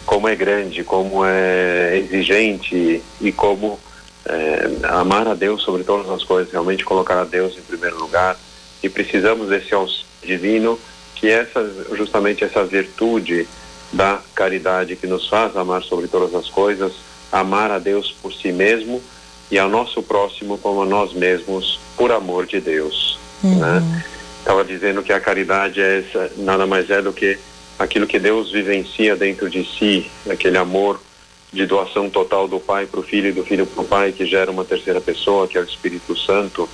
como 0.06 0.28
é 0.28 0.36
grande, 0.36 0.84
como 0.84 1.24
é 1.26 1.98
exigente 1.98 3.04
e 3.22 3.32
como 3.32 3.80
é, 4.26 4.70
amar 4.84 5.28
a 5.28 5.34
Deus 5.34 5.62
sobre 5.62 5.84
todas 5.84 6.10
as 6.10 6.24
coisas, 6.24 6.52
realmente 6.52 6.84
colocar 6.84 7.20
a 7.22 7.26
Deus 7.26 7.58
em 7.58 7.62
primeiro 7.62 8.00
lugar. 8.00 8.38
E 8.82 8.90
precisamos 8.90 9.50
desse 9.50 9.74
auxílio 9.74 10.06
divino, 10.24 10.80
que 11.16 11.30
é 11.30 11.48
justamente 11.94 12.44
essa 12.44 12.64
virtude 12.64 13.48
da 13.92 14.20
caridade 14.36 14.96
que 14.96 15.08
nos 15.08 15.28
faz 15.28 15.56
amar 15.56 15.84
sobre 15.84 16.08
todas 16.08 16.34
as 16.36 16.50
coisas, 16.50 16.94
amar 17.32 17.72
a 17.72 17.80
Deus 17.80 18.16
por 18.22 18.34
si 18.34 18.52
mesmo 18.52 19.02
e 19.50 19.58
ao 19.58 19.70
nosso 19.70 20.02
próximo 20.02 20.58
como 20.58 20.84
a 20.84 20.86
nós 20.86 21.14
mesmos, 21.14 21.80
por 21.96 22.12
amor 22.12 22.46
de 22.46 22.60
Deus. 22.60 23.18
Uhum. 23.44 23.60
Né? 23.60 24.04
Estava 24.40 24.64
dizendo 24.64 25.04
que 25.04 25.14
a 25.14 25.20
caridade 25.20 25.82
é 25.82 26.00
essa, 26.00 26.32
nada 26.38 26.66
mais 26.66 26.90
é 26.90 27.02
do 27.02 27.14
que 27.14 27.38
aquilo 27.78 28.08
que 28.08 28.20
Deus 28.20 28.52
vivencia 28.52 29.16
dentro 29.16 29.50
de 29.50 29.64
si, 29.64 30.10
aquele 30.30 30.58
amor 30.58 31.00
de 31.52 31.66
doação 31.66 32.10
total 32.10 32.48
do 32.48 32.60
Pai 32.60 32.86
para 32.86 33.00
o 33.00 33.04
Filho 33.04 33.30
e 33.30 33.32
do 33.32 33.44
Filho 33.44 33.66
para 33.66 33.82
o 33.82 33.86
Pai, 33.86 34.12
que 34.12 34.26
gera 34.26 34.52
uma 34.52 34.66
terceira 34.66 35.00
pessoa, 35.00 35.48
que 35.48 35.58
é 35.58 35.62
o 35.62 35.64
Espírito 35.64 36.18
Santo. 36.18 36.68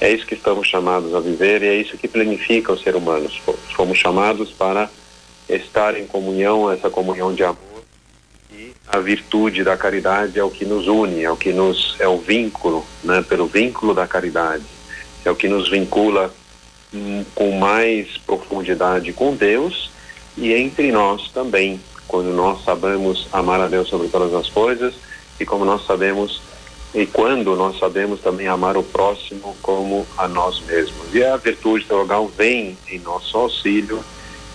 É 0.00 0.10
isso 0.10 0.26
que 0.26 0.34
estamos 0.34 0.66
chamados 0.66 1.14
a 1.14 1.20
viver 1.20 1.62
e 1.62 1.66
é 1.66 1.74
isso 1.74 1.96
que 1.96 2.08
planifica 2.08 2.72
o 2.72 2.78
ser 2.78 2.96
humano. 2.96 3.28
Fomos 3.74 3.98
chamados 3.98 4.50
para 4.50 4.90
estar 5.48 5.96
em 5.96 6.06
comunhão, 6.06 6.70
essa 6.70 6.90
comunhão 6.90 7.34
de 7.34 7.42
amor 7.42 7.67
a 8.90 8.98
virtude 8.98 9.62
da 9.62 9.76
caridade 9.76 10.38
é 10.38 10.42
o 10.42 10.50
que 10.50 10.64
nos 10.64 10.88
une, 10.88 11.22
é 11.22 11.30
o 11.30 11.36
que 11.36 11.52
nos 11.52 11.96
é 11.98 12.08
o 12.08 12.18
vínculo, 12.18 12.84
né? 13.04 13.22
Pelo 13.22 13.46
vínculo 13.46 13.94
da 13.94 14.06
caridade 14.06 14.64
é 15.24 15.30
o 15.30 15.36
que 15.36 15.48
nos 15.48 15.68
vincula 15.68 16.32
hum, 16.94 17.24
com 17.34 17.58
mais 17.58 18.16
profundidade 18.18 19.12
com 19.12 19.34
Deus 19.34 19.90
e 20.36 20.54
entre 20.54 20.90
nós 20.90 21.30
também, 21.30 21.80
quando 22.06 22.30
nós 22.30 22.64
sabemos 22.64 23.28
amar 23.32 23.60
a 23.60 23.68
Deus 23.68 23.88
sobre 23.88 24.08
todas 24.08 24.32
as 24.32 24.48
coisas 24.48 24.94
e 25.38 25.44
como 25.44 25.64
nós 25.64 25.84
sabemos 25.84 26.40
e 26.94 27.04
quando 27.04 27.54
nós 27.54 27.78
sabemos 27.78 28.20
também 28.20 28.48
amar 28.48 28.76
o 28.78 28.82
próximo 28.82 29.54
como 29.60 30.06
a 30.16 30.26
nós 30.26 30.62
mesmos. 30.62 31.14
E 31.14 31.22
a 31.22 31.36
virtude 31.36 31.84
teologal 31.84 32.26
vem 32.28 32.78
em 32.88 32.98
nosso 33.00 33.36
auxílio 33.36 34.02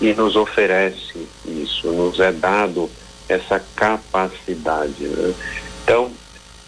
e 0.02 0.12
nos 0.13 0.36
oferece 0.36 1.28
isso, 1.46 1.91
nos 1.91 2.19
é 2.19 2.32
dado 2.32 2.89
essa 3.34 3.62
capacidade. 3.76 5.04
Né? 5.04 5.34
Então, 5.84 6.12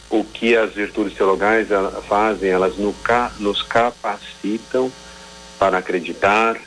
o 0.09 0.23
que 0.23 0.55
as 0.55 0.73
virtudes 0.73 1.17
teologais 1.17 1.67
fazem, 2.07 2.49
elas 2.49 2.75
nos 2.77 3.63
capacitam 3.63 4.91
para 5.57 5.77
acreditar, 5.77 6.59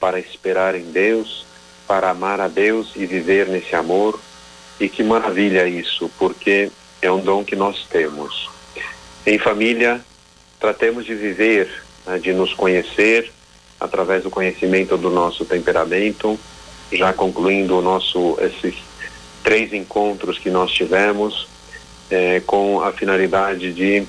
para 0.00 0.18
esperar 0.18 0.74
em 0.74 0.90
Deus, 0.90 1.44
para 1.86 2.10
amar 2.10 2.40
a 2.40 2.48
Deus 2.48 2.92
e 2.96 3.06
viver 3.06 3.48
nesse 3.48 3.74
amor. 3.74 4.18
E 4.78 4.88
que 4.88 5.02
maravilha 5.02 5.66
isso, 5.66 6.10
porque 6.18 6.70
é 7.00 7.10
um 7.10 7.20
dom 7.20 7.44
que 7.44 7.56
nós 7.56 7.86
temos. 7.88 8.50
Em 9.26 9.38
família, 9.38 10.00
tratemos 10.60 11.04
de 11.06 11.14
viver, 11.14 11.82
né, 12.06 12.18
de 12.18 12.32
nos 12.32 12.52
conhecer 12.52 13.32
através 13.80 14.22
do 14.22 14.30
conhecimento 14.30 14.96
do 14.96 15.10
nosso 15.10 15.44
temperamento, 15.44 16.38
já 16.92 17.12
concluindo 17.12 17.78
o 17.78 17.82
nosso 17.82 18.38
esses 18.40 18.74
três 19.46 19.72
encontros 19.72 20.40
que 20.40 20.50
nós 20.50 20.72
tivemos 20.72 21.46
é, 22.10 22.42
com 22.44 22.80
a 22.80 22.90
finalidade 22.90 23.72
de 23.72 24.04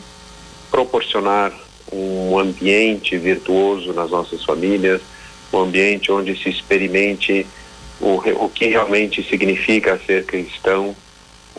proporcionar 0.71 1.53
um 1.93 2.39
ambiente 2.39 3.15
virtuoso 3.19 3.93
nas 3.93 4.09
nossas 4.09 4.43
famílias, 4.43 4.99
um 5.53 5.59
ambiente 5.59 6.11
onde 6.11 6.35
se 6.35 6.49
experimente 6.49 7.45
o, 8.01 8.15
o 8.15 8.49
que 8.49 8.65
realmente 8.65 9.21
significa 9.29 10.01
ser 10.07 10.25
cristão, 10.25 10.95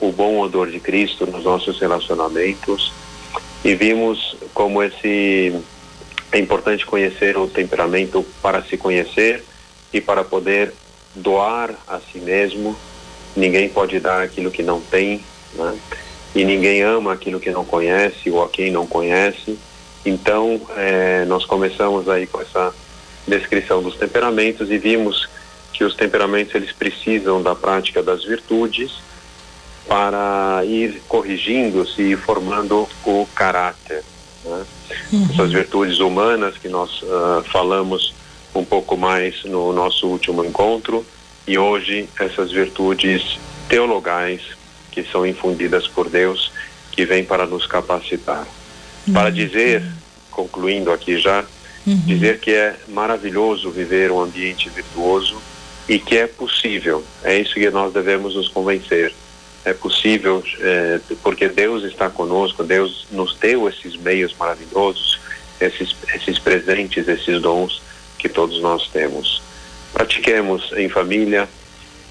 o 0.00 0.10
bom 0.10 0.40
odor 0.40 0.68
de 0.68 0.80
Cristo 0.80 1.24
nos 1.24 1.44
nossos 1.44 1.78
relacionamentos. 1.78 2.92
E 3.64 3.76
vimos 3.76 4.36
como 4.52 4.82
esse 4.82 5.54
é 6.32 6.38
importante 6.40 6.84
conhecer 6.84 7.38
o 7.38 7.46
temperamento 7.46 8.26
para 8.42 8.60
se 8.60 8.76
conhecer 8.76 9.44
e 9.92 10.00
para 10.00 10.24
poder 10.24 10.74
doar 11.14 11.76
a 11.86 12.00
si 12.00 12.18
mesmo. 12.18 12.76
Ninguém 13.36 13.68
pode 13.68 14.00
dar 14.00 14.22
aquilo 14.22 14.50
que 14.50 14.62
não 14.62 14.80
tem, 14.80 15.22
né? 15.54 15.78
e 16.34 16.44
ninguém 16.44 16.82
ama 16.82 17.12
aquilo 17.12 17.40
que 17.40 17.50
não 17.50 17.64
conhece 17.64 18.30
ou 18.30 18.42
a 18.42 18.48
quem 18.48 18.70
não 18.70 18.86
conhece. 18.86 19.58
Então, 20.04 20.60
é, 20.76 21.24
nós 21.24 21.44
começamos 21.44 22.08
aí 22.08 22.26
com 22.26 22.40
essa 22.40 22.74
descrição 23.26 23.82
dos 23.82 23.96
temperamentos 23.96 24.70
e 24.70 24.78
vimos 24.78 25.28
que 25.72 25.84
os 25.84 25.94
temperamentos 25.94 26.54
eles 26.54 26.72
precisam 26.72 27.42
da 27.42 27.54
prática 27.54 28.02
das 28.02 28.24
virtudes 28.24 28.92
para 29.86 30.62
ir 30.64 31.02
corrigindo-se 31.08 32.12
e 32.12 32.16
formando 32.16 32.88
o 33.04 33.26
caráter. 33.34 34.02
Né? 34.44 34.64
Uhum. 35.12 35.28
Essas 35.32 35.52
virtudes 35.52 35.98
humanas 35.98 36.56
que 36.58 36.68
nós 36.68 37.02
uh, 37.02 37.42
falamos 37.50 38.14
um 38.54 38.64
pouco 38.64 38.96
mais 38.96 39.44
no 39.44 39.72
nosso 39.72 40.06
último 40.08 40.44
encontro 40.44 41.04
e 41.48 41.56
hoje 41.56 42.06
essas 42.20 42.52
virtudes 42.52 43.38
teologais 43.68 44.42
que 44.92 45.02
são 45.02 45.26
infundidas 45.26 45.88
por 45.88 46.10
Deus, 46.10 46.52
que 46.92 47.06
vêm 47.06 47.24
para 47.24 47.46
nos 47.46 47.66
capacitar. 47.66 48.46
Uhum. 49.06 49.14
Para 49.14 49.30
dizer, 49.30 49.82
concluindo 50.30 50.92
aqui 50.92 51.18
já, 51.18 51.44
uhum. 51.86 51.96
dizer 52.04 52.38
que 52.38 52.52
é 52.52 52.76
maravilhoso 52.88 53.70
viver 53.70 54.12
um 54.12 54.20
ambiente 54.20 54.68
virtuoso 54.68 55.40
e 55.88 55.98
que 55.98 56.18
é 56.18 56.26
possível. 56.26 57.02
É 57.24 57.38
isso 57.38 57.54
que 57.54 57.70
nós 57.70 57.94
devemos 57.94 58.34
nos 58.34 58.48
convencer. 58.48 59.14
É 59.64 59.72
possível, 59.72 60.44
é, 60.60 61.00
porque 61.22 61.48
Deus 61.48 61.82
está 61.84 62.10
conosco, 62.10 62.62
Deus 62.62 63.06
nos 63.10 63.36
deu 63.36 63.68
esses 63.68 63.96
meios 63.96 64.34
maravilhosos, 64.38 65.18
esses, 65.60 65.96
esses 66.14 66.38
presentes, 66.38 67.08
esses 67.08 67.40
dons 67.40 67.80
que 68.18 68.28
todos 68.28 68.60
nós 68.60 68.86
temos. 68.88 69.47
Pratiquemos 69.92 70.72
em 70.76 70.88
família, 70.88 71.48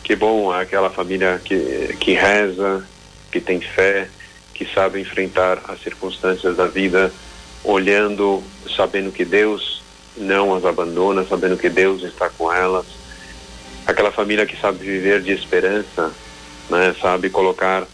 que 0.04 0.16
bom 0.16 0.52
aquela 0.52 0.90
família 0.90 1.40
que, 1.44 1.96
que 2.00 2.13
reza, 2.13 2.86
que 3.32 3.40
tem 3.40 3.60
fé, 3.62 4.08
que 4.54 4.66
sabe 4.74 5.00
enfrentar 5.00 5.62
as 5.68 5.82
circunstâncias 5.82 6.58
da 6.58 6.68
vida, 6.68 7.12
olhando, 7.63 8.44
sabendo 8.76 9.12
que 9.12 9.24
Deus 9.24 9.82
não 10.16 10.56
as 10.56 10.66
abandona, 10.66 11.26
sabendo 11.26 11.58
que 11.58 11.70
Deus 11.70 12.04
está 12.04 12.30
com 12.30 12.52
elas. 12.52 12.86
Aquela 13.86 14.12
família 14.12 14.46
que 14.46 14.60
sabe 14.60 14.80
viver 14.80 15.22
de 15.22 15.32
esperança, 15.32 16.12
né, 16.70 16.96
sabe 17.00 17.30
colocar 17.30 17.86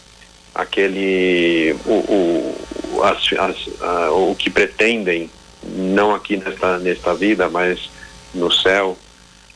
aquele 0.54 1.76
o, 1.84 1.92
o, 1.92 3.02
as, 3.02 3.32
as, 3.32 3.66
uh, 3.66 4.30
o 4.30 4.36
que 4.36 4.48
pretendem 4.48 5.28
não 5.64 6.14
aqui 6.14 6.36
nesta 6.36 6.78
nesta 6.78 7.14
vida 7.14 7.48
mas 7.48 7.90
no 8.32 8.52
céu 8.52 8.96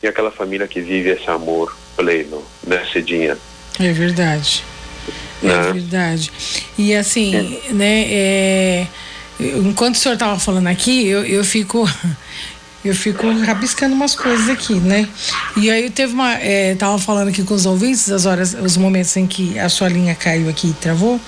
e 0.01 0.07
aquela 0.07 0.31
família 0.31 0.67
que 0.67 0.81
vive 0.81 1.09
esse 1.09 1.29
amor 1.29 1.75
pleno, 1.95 2.43
né, 2.65 2.85
Cidinha? 2.91 3.37
É 3.79 3.91
verdade. 3.91 4.63
É 5.43 5.47
né? 5.47 5.73
verdade. 5.73 6.31
E 6.77 6.93
assim, 6.93 7.35
é. 7.35 7.73
né, 7.73 8.05
é, 8.09 8.87
enquanto 9.39 9.95
o 9.95 9.97
senhor 9.97 10.13
estava 10.13 10.39
falando 10.39 10.67
aqui, 10.67 11.07
eu, 11.07 11.25
eu 11.25 11.43
fico. 11.43 11.87
Eu 12.81 12.95
fico 12.95 13.29
rabiscando 13.41 13.93
umas 13.93 14.15
coisas 14.15 14.47
aqui, 14.47 14.75
né? 14.75 15.05
E 15.57 15.69
aí 15.69 15.89
teve 15.89 16.13
uma. 16.13 16.35
É, 16.35 16.75
tava 16.75 16.97
falando 16.97 17.27
aqui 17.27 17.43
com 17.43 17.53
os 17.53 17.65
ouvintes, 17.65 18.09
as 18.09 18.25
horas, 18.25 18.53
os 18.53 18.77
momentos 18.77 19.17
em 19.17 19.27
que 19.27 19.59
a 19.59 19.67
sua 19.67 19.89
linha 19.89 20.15
caiu 20.15 20.47
aqui 20.47 20.69
e 20.69 20.73
travou. 20.73 21.19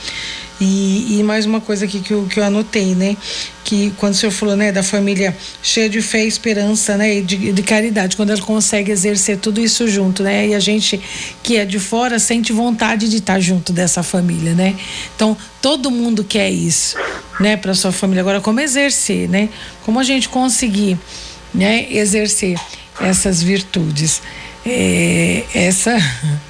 E, 0.64 1.18
e, 1.18 1.24
mais 1.24 1.48
uma 1.48 1.60
coisa 1.60 1.86
aqui 1.86 2.02
que 2.02 2.14
eu, 2.14 2.28
que 2.28 2.40
eu 2.40 2.44
anotei, 2.44 2.94
né? 2.94 3.18
Que 3.64 3.92
quando 3.98 4.14
o 4.14 4.16
senhor 4.16 4.32
falou, 4.32 4.56
né, 4.56 4.72
da 4.72 4.84
família 4.84 5.36
cheia 5.64 5.90
de 5.90 6.04
fé 6.04 6.24
esperança, 6.24 6.96
né, 6.96 7.18
e 7.18 7.22
de, 7.24 7.52
de 7.52 7.64
caridade, 7.64 8.16
quando 8.16 8.30
ela 8.30 8.42
consegue 8.42 8.92
exercer 8.92 9.40
tudo 9.40 9.60
isso 9.60 9.88
junto, 9.88 10.22
né? 10.22 10.50
E 10.50 10.54
a 10.54 10.60
gente 10.60 11.02
que 11.42 11.58
é 11.58 11.66
de 11.66 11.80
fora 11.80 12.20
sente 12.20 12.54
vontade 12.54 13.10
de 13.10 13.18
estar 13.18 13.40
junto 13.40 13.74
dessa 13.74 14.04
família, 14.04 14.54
né? 14.54 14.76
Então, 15.16 15.36
todo 15.64 15.90
mundo 15.90 16.24
quer 16.24 16.52
isso, 16.52 16.96
né, 17.40 17.58
para 17.58 17.74
sua 17.74 17.92
família. 17.92 18.22
Agora, 18.22 18.40
como 18.40 18.60
exercer, 18.60 19.28
né? 19.28 19.50
Como 19.84 20.00
a 20.00 20.04
gente 20.04 20.30
conseguir, 20.30 20.96
né, 21.52 21.88
exercer 21.92 22.56
essas 23.00 23.42
virtudes? 23.42 24.22
É, 24.64 25.44
essa 25.56 25.98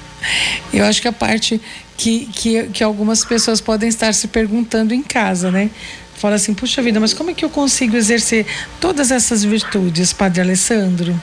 eu 0.70 0.84
acho 0.84 1.00
que 1.00 1.08
a 1.08 1.12
parte 1.12 1.58
que, 1.96 2.26
que, 2.26 2.64
que 2.68 2.84
algumas 2.84 3.24
pessoas 3.24 3.60
podem 3.60 3.88
estar 3.88 4.12
se 4.14 4.28
perguntando 4.28 4.94
em 4.94 5.02
casa, 5.02 5.50
né? 5.50 5.70
Fala 6.14 6.36
assim, 6.36 6.54
puxa 6.54 6.80
vida, 6.82 7.00
mas 7.00 7.12
como 7.12 7.30
é 7.30 7.34
que 7.34 7.44
eu 7.44 7.50
consigo 7.50 7.96
exercer 7.96 8.46
todas 8.80 9.10
essas 9.10 9.44
virtudes, 9.44 10.12
Padre 10.12 10.40
Alessandro? 10.40 11.20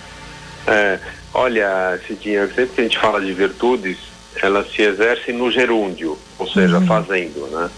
É, 0.68 1.00
olha, 1.34 2.00
Cidinha, 2.06 2.48
sempre 2.48 2.68
que 2.76 2.82
a 2.82 2.84
gente 2.84 3.00
fala 3.00 3.22
de 3.22 3.32
virtudes, 3.34 3.98
elas 4.42 4.72
se 4.72 4.82
exercem 4.82 5.36
no 5.36 5.52
gerúndio, 5.52 6.18
ou 6.38 6.48
seja, 6.48 6.80
uhum. 6.80 6.88
fazendo, 6.88 7.48
né? 7.48 7.70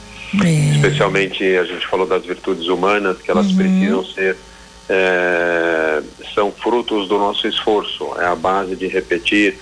É. 0.43 0.75
Especialmente 0.75 1.43
a 1.57 1.63
gente 1.65 1.85
falou 1.87 2.07
das 2.07 2.25
virtudes 2.25 2.67
humanas, 2.67 3.17
que 3.21 3.29
elas 3.29 3.47
uhum. 3.47 3.57
precisam 3.57 4.05
ser 4.05 4.37
é, 4.89 6.01
são 6.33 6.51
frutos 6.51 7.07
do 7.07 7.17
nosso 7.17 7.47
esforço, 7.47 8.13
é 8.19 8.25
a 8.25 8.35
base 8.35 8.75
de 8.75 8.87
repetir 8.87 9.57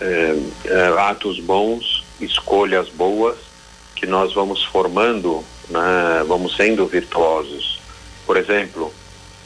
é, 0.00 0.36
é, 0.64 0.86
atos 0.98 1.40
bons, 1.40 1.99
escolhas 2.20 2.88
boas, 2.88 3.36
que 3.94 4.06
nós 4.06 4.32
vamos 4.32 4.64
formando, 4.64 5.44
né, 5.68 6.24
vamos 6.26 6.56
sendo 6.56 6.86
virtuosos. 6.86 7.80
Por 8.26 8.36
exemplo, 8.36 8.92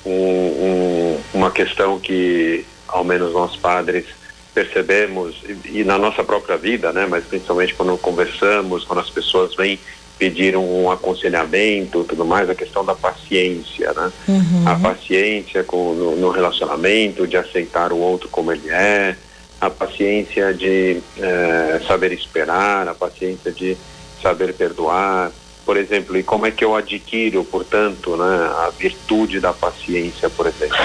um, 0.04 0.10
um, 0.12 1.20
uma 1.34 1.50
questão 1.50 1.98
que, 1.98 2.64
ao 2.86 3.04
menos 3.04 3.32
nós 3.32 3.56
padres, 3.56 4.06
percebemos, 4.54 5.34
e, 5.44 5.80
e, 5.80 5.84
na 5.84 5.98
nossa 5.98 6.22
própria 6.22 6.56
vida, 6.56 6.92
né, 6.92 7.06
mas 7.08 7.24
principalmente 7.24 7.74
quando 7.74 7.98
conversamos, 7.98 8.84
quando 8.84 9.00
as 9.00 9.10
pessoas 9.10 9.54
vêm 9.56 9.78
pedir 10.18 10.56
um 10.56 10.90
aconselhamento 10.90 12.04
tudo 12.04 12.24
mais, 12.24 12.48
a 12.48 12.54
questão 12.54 12.84
da 12.84 12.94
paciência, 12.94 13.92
né? 13.92 14.12
Uhum. 14.28 14.62
A 14.64 14.76
paciência 14.76 15.64
com, 15.64 15.92
no, 15.92 16.16
no 16.16 16.30
relacionamento, 16.30 17.26
de 17.26 17.36
aceitar 17.36 17.92
o 17.92 17.98
outro 17.98 18.28
como 18.28 18.52
ele 18.52 18.70
é, 18.70 19.16
a 19.66 19.70
paciência 19.70 20.52
de 20.52 21.00
é, 21.18 21.80
saber 21.86 22.12
esperar, 22.12 22.88
a 22.88 22.94
paciência 22.94 23.50
de 23.50 23.76
saber 24.22 24.54
perdoar, 24.54 25.30
por 25.64 25.76
exemplo, 25.76 26.16
e 26.16 26.22
como 26.22 26.46
é 26.46 26.50
que 26.50 26.64
eu 26.64 26.74
adquiro, 26.74 27.44
portanto, 27.44 28.16
né, 28.16 28.50
a 28.66 28.70
virtude 28.76 29.40
da 29.40 29.52
paciência, 29.52 30.28
por 30.28 30.46
exemplo. 30.46 30.76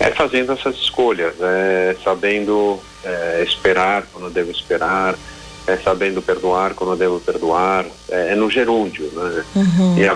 É 0.00 0.10
fazendo 0.10 0.52
essas 0.52 0.76
escolhas, 0.76 1.34
é 1.40 1.96
sabendo 2.02 2.80
é, 3.04 3.44
esperar 3.46 4.04
quando 4.12 4.32
devo 4.32 4.50
esperar, 4.50 5.14
é 5.66 5.76
sabendo 5.76 6.20
perdoar 6.20 6.74
quando 6.74 6.96
devo 6.96 7.20
perdoar, 7.20 7.86
é, 8.08 8.32
é 8.32 8.34
no 8.34 8.50
gerúndio, 8.50 9.10
né? 9.12 9.44
Uhum. 9.54 9.98
E 9.98 10.08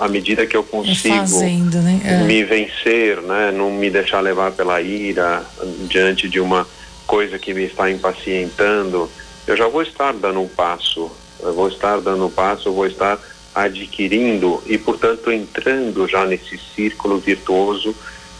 a, 0.00 0.08
medida 0.08 0.46
que 0.46 0.56
eu 0.56 0.64
consigo 0.64 1.16
fazendo, 1.16 1.78
né? 1.78 2.00
é. 2.04 2.18
me 2.22 2.42
vencer, 2.44 3.20
né? 3.20 3.52
Não 3.52 3.70
me 3.70 3.90
deixar 3.90 4.20
levar 4.20 4.52
pela 4.52 4.80
ira 4.80 5.44
diante 5.88 6.28
de 6.28 6.40
uma 6.40 6.66
coisa 7.06 7.38
que 7.38 7.54
me 7.54 7.64
está 7.64 7.90
impacientando, 7.90 9.10
eu 9.46 9.56
já 9.56 9.68
vou 9.68 9.82
estar 9.82 10.12
dando 10.12 10.40
um 10.40 10.48
passo, 10.48 11.10
eu 11.40 11.52
vou 11.52 11.68
estar 11.68 12.00
dando 12.00 12.26
um 12.26 12.30
passo, 12.30 12.68
eu 12.68 12.72
vou 12.72 12.86
estar 12.86 13.18
adquirindo 13.54 14.62
e, 14.66 14.76
portanto, 14.76 15.30
entrando 15.30 16.08
já 16.08 16.24
nesse 16.24 16.58
círculo 16.74 17.18
virtuoso 17.18 17.94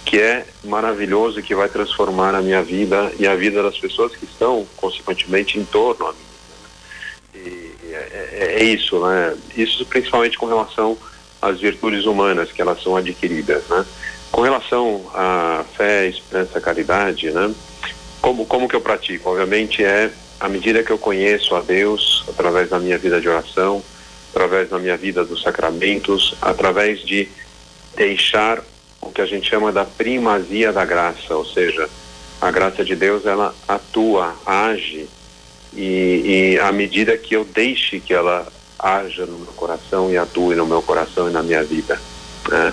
que 0.05 0.21
é 0.21 0.47
maravilhoso 0.65 1.41
e 1.41 1.43
que 1.43 1.55
vai 1.55 1.69
transformar 1.69 2.35
a 2.35 2.43
minha 2.43 2.63
vida 2.63 3.11
e 3.19 3.27
a 3.27 3.35
vida 3.35 3.63
das 3.63 3.79
pessoas 3.79 4.15
que 4.15 4.25
estão, 4.25 4.67
consequentemente, 4.77 5.59
em 5.59 5.65
torno 5.65 6.07
a 6.07 6.13
mim. 6.13 6.19
É, 7.35 7.93
é, 7.93 8.57
é 8.59 8.65
isso, 8.65 8.99
né? 9.01 9.37
Isso 9.57 9.87
principalmente 9.87 10.37
com 10.37 10.47
relação 10.47 10.99
às 11.41 11.61
virtudes 11.61 12.05
humanas 12.05 12.53
que 12.53 12.61
elas 12.61 12.83
são 12.83 12.97
adquiridas, 12.97 13.63
né? 13.69 13.85
Com 14.31 14.43
relação 14.43 15.11
à 15.15 15.65
fé, 15.77 16.09
esperança, 16.09 16.61
caridade, 16.61 17.31
né? 17.31 17.55
Como, 18.25 18.47
como 18.47 18.67
que 18.67 18.75
eu 18.75 18.81
pratico? 18.81 19.29
Obviamente 19.29 19.85
é 19.85 20.11
à 20.41 20.49
medida 20.49 20.83
que 20.83 20.91
eu 20.91 20.97
conheço 20.97 21.55
a 21.55 21.61
Deus, 21.61 22.25
através 22.27 22.71
da 22.71 22.79
minha 22.79 22.97
vida 22.97 23.21
de 23.21 23.29
oração, 23.29 23.83
através 24.31 24.71
da 24.71 24.79
minha 24.79 24.97
vida 24.97 25.23
dos 25.27 25.43
sacramentos, 25.43 26.35
através 26.41 27.01
de 27.01 27.29
deixar 27.95 28.65
o 29.03 29.11
que 29.11 29.21
a 29.21 29.27
gente 29.27 29.51
chama 29.51 29.71
da 29.71 29.85
primazia 29.85 30.73
da 30.73 30.87
graça, 30.87 31.37
ou 31.37 31.45
seja, 31.45 31.87
a 32.41 32.51
graça 32.51 32.83
de 32.83 32.97
Deus 32.97 33.27
ela 33.27 33.55
atua, 33.69 34.35
age 34.47 35.07
e, 35.75 36.55
e 36.55 36.61
à 36.61 36.73
medida 36.73 37.19
que 37.19 37.37
eu 37.37 37.45
deixe 37.45 38.01
que 38.01 38.15
ela 38.15 38.51
haja 38.79 39.27
no 39.27 39.39
meu 39.39 39.53
coração 39.53 40.11
e 40.11 40.17
atue 40.17 40.55
no 40.55 40.65
meu 40.65 40.81
coração 40.81 41.29
e 41.29 41.31
na 41.31 41.43
minha 41.43 41.63
vida, 41.63 42.01
né? 42.49 42.73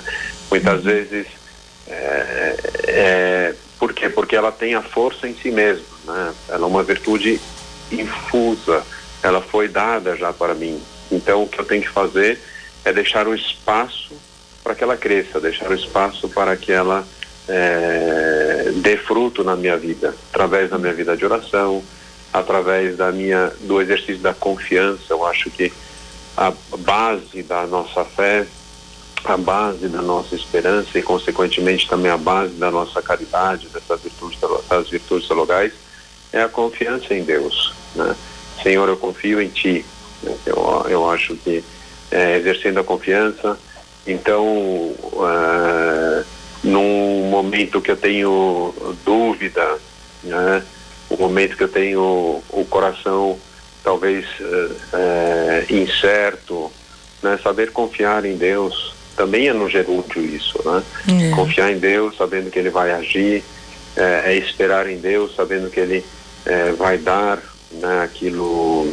muitas 0.50 0.82
vezes 0.82 1.28
é, 1.90 2.56
é, 2.88 3.56
por 3.82 3.94
quê? 3.94 4.10
Porque 4.10 4.36
ela 4.36 4.52
tem 4.52 4.76
a 4.76 4.82
força 4.84 5.28
em 5.28 5.34
si 5.34 5.50
mesma, 5.50 5.84
né? 6.06 6.36
Ela 6.50 6.66
é 6.66 6.68
uma 6.68 6.84
virtude 6.84 7.42
infusa, 7.92 8.84
ela 9.24 9.42
foi 9.42 9.68
dada 9.68 10.16
já 10.16 10.32
para 10.32 10.54
mim. 10.54 10.80
Então 11.12 11.42
o 11.42 11.48
que 11.48 11.60
eu 11.60 11.66
tenho 11.66 11.82
que 11.82 11.90
fazer 11.90 12.40
é 12.86 12.94
deixar 12.94 13.28
o 13.28 13.34
espaço 13.34 14.14
para 14.64 14.76
que 14.76 14.84
ela 14.84 14.96
cresça, 14.96 15.40
deixar 15.40 15.72
o 15.72 15.74
espaço 15.74 16.30
para 16.30 16.56
que 16.56 16.72
ela 16.72 17.04
é, 17.50 18.72
dê 18.76 18.98
fruto 18.98 19.44
na 19.44 19.56
minha 19.56 19.76
vida, 19.78 20.14
através 20.30 20.70
da 20.70 20.78
minha 20.78 20.94
vida 20.94 21.18
de 21.18 21.26
oração, 21.26 21.84
através 22.32 22.96
da 22.96 23.12
minha 23.12 23.52
do 23.62 23.82
exercício 23.82 24.20
da 24.20 24.36
confiança. 24.36 25.06
Eu 25.10 25.26
acho 25.26 25.50
que 25.50 25.74
a 26.38 26.54
base 26.78 27.42
da 27.42 27.66
nossa 27.66 28.06
fé, 28.06 28.46
a 29.24 29.38
base 29.38 29.88
da 29.88 30.02
nossa 30.02 30.36
esperança 30.36 30.98
e 30.98 31.02
consequentemente 31.02 31.88
também 31.88 32.12
a 32.12 32.18
base 32.18 32.54
da 32.54 32.72
nossa 32.72 33.02
caridade, 33.02 33.68
dessas 33.70 34.02
virtudes, 34.02 34.40
das 34.70 34.90
virtudes 34.90 35.28
teologais, 35.28 35.74
é 36.34 36.42
a 36.42 36.50
confiança 36.50 37.14
em 37.14 37.24
Deus. 37.24 37.74
Né? 37.96 38.16
Senhor, 38.64 38.88
eu 38.90 38.98
confio 38.98 39.42
em 39.42 39.50
Ti. 39.50 39.86
Eu, 40.46 40.86
eu 40.88 41.10
acho 41.10 41.36
que 41.36 41.64
é, 42.12 42.38
exercendo 42.38 42.80
a 42.80 42.84
confiança, 42.84 43.58
então, 44.06 44.46
uh, 44.46 46.26
num 46.64 47.30
momento 47.30 47.82
que 47.82 47.92
eu 47.92 47.98
tenho 47.98 48.74
dúvida, 49.06 49.78
né, 50.24 50.64
um 51.10 51.18
momento 51.18 51.56
que 51.56 51.64
eu 51.64 51.68
tenho 51.68 52.44
o 52.50 52.66
coração 52.70 53.40
talvez 53.84 54.26
uh, 54.40 54.74
uh, 54.94 55.74
incerto, 55.74 56.72
né, 57.22 57.40
saber 57.44 57.72
confiar 57.72 58.26
em 58.26 58.36
Deus 58.36 58.94
também 59.22 59.48
é 59.48 59.54
no 59.54 59.70
gerúndio 59.70 60.20
isso, 60.20 60.60
né? 60.66 60.84
É. 61.08 61.36
Confiar 61.36 61.72
em 61.72 61.78
Deus, 61.78 62.18
sabendo 62.18 62.50
que 62.50 62.58
Ele 62.58 62.72
vai 62.72 62.92
agir, 62.92 63.44
é, 63.96 64.24
é 64.26 64.36
esperar 64.36 64.90
em 64.90 64.98
Deus, 64.98 65.36
sabendo 65.36 65.70
que 65.70 65.80
Ele 65.80 66.04
é, 66.44 66.72
vai 66.72 66.98
dar 66.98 67.38
né, 67.72 68.02
aquilo 68.02 68.92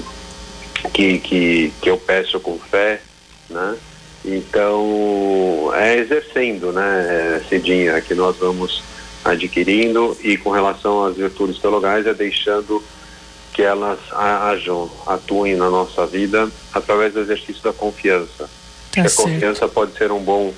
que, 0.93 1.19
que, 1.21 1.73
que 1.81 1.88
eu 1.88 1.97
peço 1.97 2.38
com 2.41 2.59
fé, 2.59 3.01
né? 3.49 3.75
Então, 4.23 5.73
é 5.75 5.97
exercendo, 5.97 6.73
né, 6.73 7.41
Cidinha, 7.49 7.99
que 8.03 8.14
nós 8.14 8.37
vamos 8.37 8.83
adquirindo 9.25 10.14
e 10.23 10.37
com 10.37 10.51
relação 10.51 11.07
às 11.07 11.17
virtudes 11.17 11.59
teologais 11.59 12.07
é 12.07 12.12
deixando 12.12 12.85
que 13.55 13.62
elas 13.62 13.99
ajam, 14.12 14.91
atuem 15.07 15.57
na 15.57 15.71
nossa 15.71 16.07
vida 16.07 16.51
através 16.75 17.14
do 17.14 17.21
exercício 17.21 17.62
da 17.62 17.73
confiança. 17.73 18.58
Tá 19.03 19.09
a 19.09 19.11
confiança 19.11 19.69
pode 19.69 19.97
ser 19.97 20.13
um 20.13 20.21
bom 20.21 20.53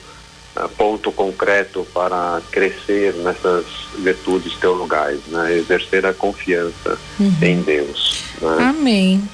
uh, 0.57 0.69
ponto 0.77 1.13
concreto 1.13 1.87
para 1.93 2.41
crescer 2.51 3.15
nessas 3.15 3.67
virtudes 3.99 4.55
teologais, 4.55 5.21
né? 5.29 5.57
Exercer 5.57 6.07
a 6.07 6.13
confiança 6.13 6.99
uhum. 7.19 7.35
em 7.43 7.63
Deus. 7.63 8.25
Né? 8.41 8.57
Amém. 8.61 9.29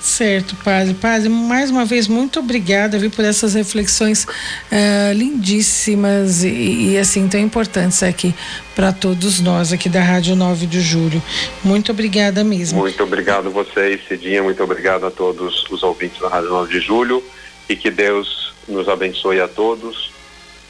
Certo, 0.00 0.54
padre. 0.64 0.94
Padre, 0.94 1.28
mais 1.28 1.70
uma 1.70 1.84
vez, 1.84 2.06
muito 2.06 2.38
obrigada 2.38 2.98
viu, 2.98 3.10
por 3.10 3.24
essas 3.24 3.54
reflexões 3.54 4.24
uh, 4.24 5.12
lindíssimas 5.12 6.44
e, 6.44 6.92
e, 6.92 6.98
assim 6.98 7.28
tão 7.28 7.40
importantes 7.40 8.02
aqui 8.02 8.32
para 8.76 8.92
todos 8.92 9.40
nós 9.40 9.72
aqui 9.72 9.88
da 9.88 10.00
Rádio 10.00 10.36
9 10.36 10.66
de 10.66 10.80
Julho. 10.80 11.20
Muito 11.64 11.90
obrigada 11.90 12.44
mesmo. 12.44 12.78
Muito 12.78 13.02
obrigado 13.02 13.50
vocês, 13.50 14.00
Cidinha. 14.06 14.42
Muito 14.42 14.62
obrigado 14.62 15.04
a 15.04 15.10
todos 15.10 15.64
os 15.68 15.82
ouvintes 15.82 16.20
da 16.20 16.28
Rádio 16.28 16.50
9 16.50 16.72
de 16.72 16.80
Julho 16.80 17.22
e 17.68 17.76
que 17.76 17.90
Deus 17.90 18.52
nos 18.66 18.88
abençoe 18.88 19.40
a 19.40 19.48
todos 19.48 20.10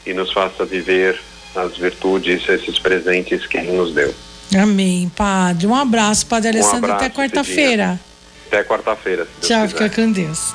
e 0.05 0.13
nos 0.13 0.31
faça 0.31 0.65
viver 0.65 1.19
as 1.55 1.77
virtudes, 1.77 2.47
esses 2.47 2.79
presentes 2.79 3.45
que 3.45 3.57
Ele 3.57 3.71
nos 3.71 3.93
deu. 3.93 4.13
Amém, 4.57 5.11
Padre. 5.15 5.67
Um 5.67 5.75
abraço, 5.75 6.25
Padre 6.25 6.49
Alessandro. 6.49 6.89
Um 6.89 6.93
abraço, 6.93 7.05
até 7.05 7.15
quarta-feira. 7.15 7.99
Até 8.47 8.63
quarta-feira. 8.63 9.27
Tchau, 9.41 9.67
fica 9.67 9.89
com 9.89 10.11
Deus. 10.11 10.53